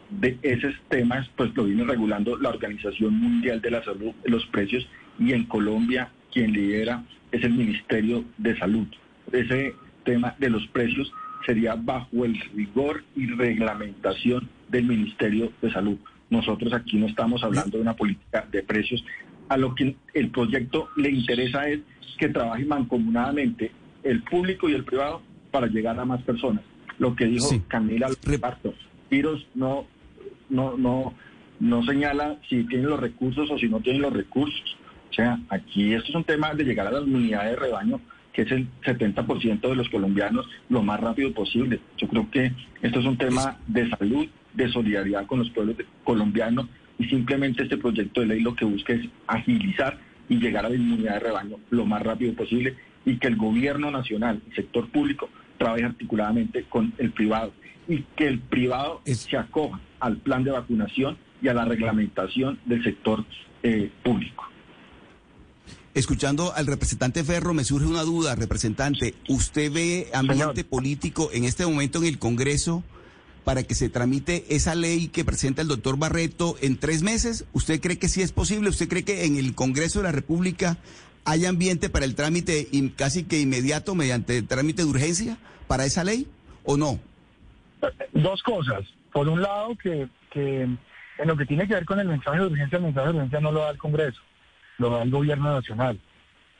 [0.08, 4.88] de esos temas, pues lo viene regulando la Organización Mundial de la Salud, los precios,
[5.18, 8.86] y en Colombia quien lidera es el Ministerio de Salud
[9.32, 9.74] ese
[10.04, 11.12] tema de los precios
[11.44, 15.96] sería bajo el rigor y reglamentación del Ministerio de Salud.
[16.28, 19.04] Nosotros aquí no estamos hablando de una política de precios.
[19.48, 21.80] A lo que el proyecto le interesa es
[22.18, 23.70] que trabaje mancomunadamente
[24.02, 26.64] el público y el privado para llegar a más personas.
[26.98, 28.74] Lo que dijo Camila Reparto,
[29.08, 29.86] Tiros no,
[30.48, 31.14] no, no,
[31.60, 34.76] no señala si tienen los recursos o si no tienen los recursos.
[35.10, 38.00] O sea, aquí esto es un tema de llegar a las unidades de rebaño
[38.36, 41.80] que es el 70% de los colombianos, lo más rápido posible.
[41.96, 46.66] Yo creo que esto es un tema de salud, de solidaridad con los pueblos colombianos
[46.98, 50.74] y simplemente este proyecto de ley lo que busca es agilizar y llegar a la
[50.74, 52.76] inmunidad de rebaño lo más rápido posible
[53.06, 57.54] y que el gobierno nacional, el sector público, trabaje articuladamente con el privado
[57.88, 62.84] y que el privado se acoja al plan de vacunación y a la reglamentación del
[62.84, 63.24] sector
[63.62, 64.46] eh, público.
[65.96, 69.14] Escuchando al representante Ferro, me surge una duda, representante.
[69.30, 72.84] ¿Usted ve ambiente político en este momento en el Congreso
[73.44, 77.46] para que se tramite esa ley que presenta el doctor Barreto en tres meses?
[77.54, 78.68] ¿Usted cree que sí es posible?
[78.68, 80.76] ¿Usted cree que en el Congreso de la República
[81.24, 86.26] hay ambiente para el trámite casi que inmediato mediante trámite de urgencia para esa ley
[86.64, 87.00] o no?
[88.12, 88.84] Dos cosas.
[89.14, 90.78] Por un lado, que, que en
[91.26, 93.50] lo que tiene que ver con el mensaje de urgencia, el mensaje de urgencia no
[93.50, 94.20] lo da el Congreso
[94.78, 95.98] lo da el gobierno nacional.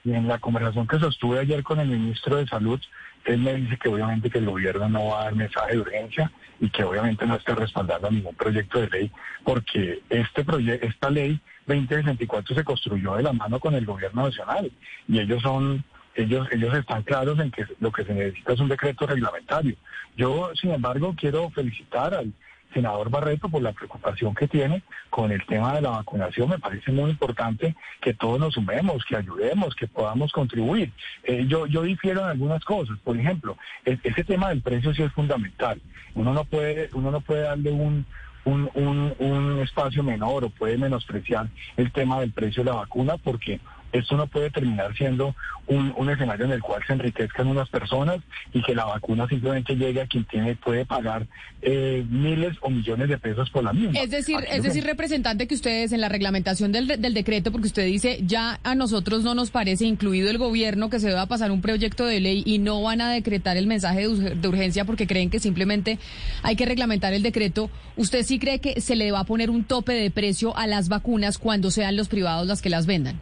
[0.05, 2.81] y en la conversación que sostuve ayer con el ministro de Salud,
[3.25, 6.31] él me dice que obviamente que el gobierno no va a dar mensaje de urgencia
[6.61, 9.13] y que obviamente no está respaldando ningún proyecto de ley,
[9.45, 14.71] porque este proyecto, esta ley 2064 se construyó de la mano con el gobierno nacional
[15.09, 18.69] y ellos son ellos, ellos están claros en que lo que se necesita es un
[18.69, 19.77] decreto reglamentario.
[20.17, 22.33] Yo, sin embargo, quiero felicitar al
[22.77, 26.51] senador Barreto por la preocupación que tiene con el tema de la vacunación.
[26.51, 30.93] Me parece muy importante que todos nos sumemos, que ayudemos, que podamos contribuir.
[31.25, 32.99] Eh, yo, yo difiero en algunas cosas.
[33.03, 33.57] Por ejemplo,
[33.87, 35.81] e, ese tema del precio sí es fundamental.
[36.15, 38.05] Uno no puede, uno no puede darle un,
[38.45, 41.49] un, un, un espacio menor o puede menospreciar
[41.79, 43.59] el tema del precio de la vacuna porque
[43.99, 45.35] esto no puede terminar siendo
[45.67, 48.19] un, un, escenario en el cual se enriquezcan unas personas
[48.53, 51.27] y que la vacuna simplemente llegue a quien tiene puede pagar
[51.63, 53.99] eh, miles o millones de pesos por la misma.
[53.99, 57.85] Es decir, es decir, representante, que ustedes en la reglamentación del, del decreto, porque usted
[57.85, 61.51] dice, ya a nosotros no nos parece, incluido el gobierno, que se va a pasar
[61.51, 65.31] un proyecto de ley y no van a decretar el mensaje de urgencia porque creen
[65.31, 65.99] que simplemente
[66.43, 67.71] hay que reglamentar el decreto.
[67.97, 70.89] ¿Usted sí cree que se le va a poner un tope de precio a las
[70.89, 73.21] vacunas cuando sean los privados las que las vendan?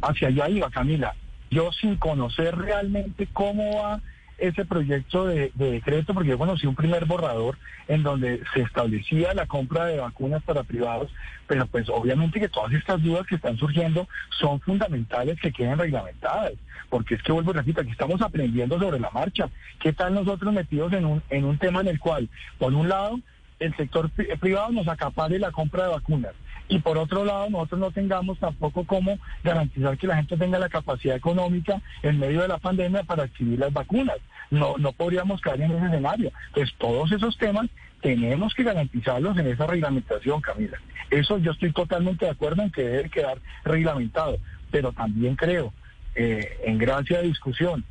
[0.00, 1.14] Hacia allá iba Camila.
[1.50, 4.00] Yo sin conocer realmente cómo va
[4.38, 7.56] ese proyecto de, decreto, porque yo conocí un primer borrador
[7.86, 11.12] en donde se establecía la compra de vacunas para privados,
[11.46, 14.08] pero pues obviamente que todas estas dudas que están surgiendo
[14.40, 16.54] son fundamentales que queden reglamentadas,
[16.90, 19.48] porque es que vuelvo a repetir, aquí estamos aprendiendo sobre la marcha.
[19.78, 22.28] ¿Qué tal nosotros metidos en un, en un tema en el cual,
[22.58, 23.20] por un lado,
[23.60, 26.32] el sector privado nos acapare la compra de vacunas?
[26.68, 30.68] Y por otro lado nosotros no tengamos tampoco cómo garantizar que la gente tenga la
[30.68, 34.16] capacidad económica en medio de la pandemia para adquirir las vacunas.
[34.50, 36.32] No, no podríamos caer en ese escenario.
[36.48, 37.68] Entonces todos esos temas
[38.00, 40.78] tenemos que garantizarlos en esa reglamentación, Camila.
[41.10, 44.38] Eso yo estoy totalmente de acuerdo en que debe quedar reglamentado,
[44.70, 45.72] pero también creo,
[46.14, 47.84] eh, en gracia de discusión,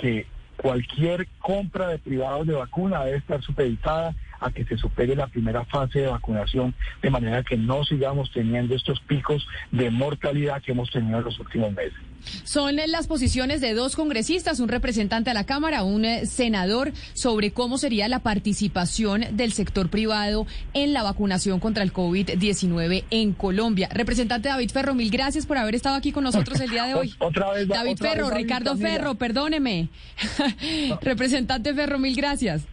[0.00, 5.26] que cualquier compra de privados de vacuna debe estar supeditada a que se supere la
[5.26, 10.72] primera fase de vacunación, de manera que no sigamos teniendo estos picos de mortalidad que
[10.72, 11.98] hemos tenido en los últimos meses.
[12.44, 17.52] Son las posiciones de dos congresistas, un representante a la Cámara, un eh, senador, sobre
[17.52, 23.88] cómo sería la participación del sector privado en la vacunación contra el COVID-19 en Colombia.
[23.92, 27.14] Representante David Ferro, mil gracias por haber estado aquí con nosotros el día de hoy.
[27.18, 29.88] Otra vez, David Ferro, Ricardo Ferro, perdóneme.
[31.00, 32.66] Representante Ferro, mil gracias.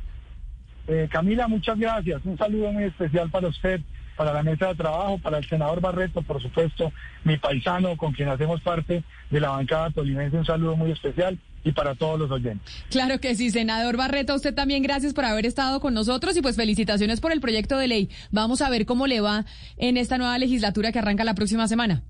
[0.88, 2.22] Eh, Camila, muchas gracias.
[2.26, 3.82] Un saludo muy especial para usted,
[4.18, 6.92] para la mesa de trabajo, para el senador Barreto, por supuesto,
[7.24, 10.38] mi paisano con quien hacemos parte de la bancada tolimense.
[10.38, 12.86] Un saludo muy especial y para todos los oyentes.
[12.90, 16.58] Claro que sí, senador Barreto, usted también gracias por haber estado con nosotros y pues
[16.58, 18.10] felicitaciones por el proyecto de ley.
[18.32, 19.46] Vamos a ver cómo le va
[19.78, 22.04] en esta nueva legislatura que arranca la próxima semana.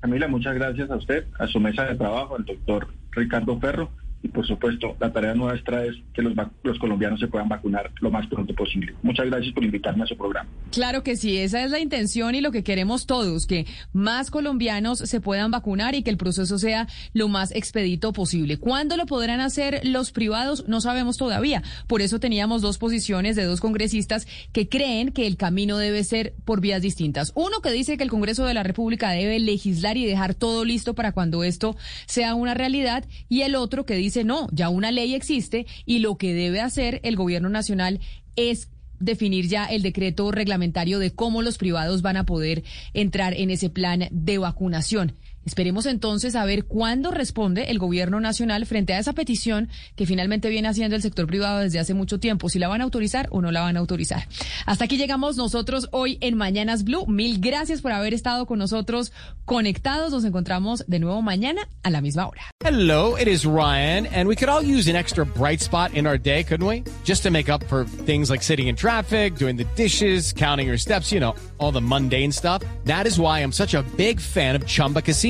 [0.00, 3.90] Camila, muchas gracias a usted, a su mesa de trabajo, al doctor Ricardo Ferro
[4.22, 8.10] y por supuesto la tarea nuestra es que los, los colombianos se puedan vacunar lo
[8.10, 8.94] más pronto posible.
[9.02, 10.48] Muchas gracias por invitarme a su programa.
[10.72, 14.98] Claro que sí, esa es la intención y lo que queremos todos, que más colombianos
[14.98, 18.58] se puedan vacunar y que el proceso sea lo más expedito posible.
[18.58, 20.68] ¿Cuándo lo podrán hacer los privados?
[20.68, 21.62] No sabemos todavía.
[21.86, 26.34] Por eso teníamos dos posiciones de dos congresistas que creen que el camino debe ser
[26.44, 27.32] por vías distintas.
[27.34, 30.94] Uno que dice que el Congreso de la República debe legislar y dejar todo listo
[30.94, 34.90] para cuando esto sea una realidad y el otro que dice dice, no, ya una
[34.90, 38.00] ley existe y lo que debe hacer el gobierno nacional
[38.36, 43.50] es definir ya el decreto reglamentario de cómo los privados van a poder entrar en
[43.50, 45.14] ese plan de vacunación.
[45.46, 50.50] Esperemos entonces a ver cuándo responde el gobierno nacional frente a esa petición que finalmente
[50.50, 53.40] viene haciendo el sector privado desde hace mucho tiempo, si la van a autorizar o
[53.40, 54.28] no la van a autorizar.
[54.66, 57.06] Hasta aquí llegamos nosotros hoy en Mañanas Blue.
[57.06, 59.12] Mil gracias por haber estado con nosotros
[59.46, 60.12] conectados.
[60.12, 62.42] Nos encontramos de nuevo mañana a la misma hora.
[62.62, 66.18] Hello, it is Ryan, and we could all use an extra bright spot in our
[66.18, 66.84] day, couldn't we?
[67.04, 70.76] Just to make up for things like sitting in traffic, doing the dishes, counting your
[70.76, 72.62] steps, you know, all the mundane stuff.
[72.84, 75.29] That is why I'm such a big fan of Chumba Casino.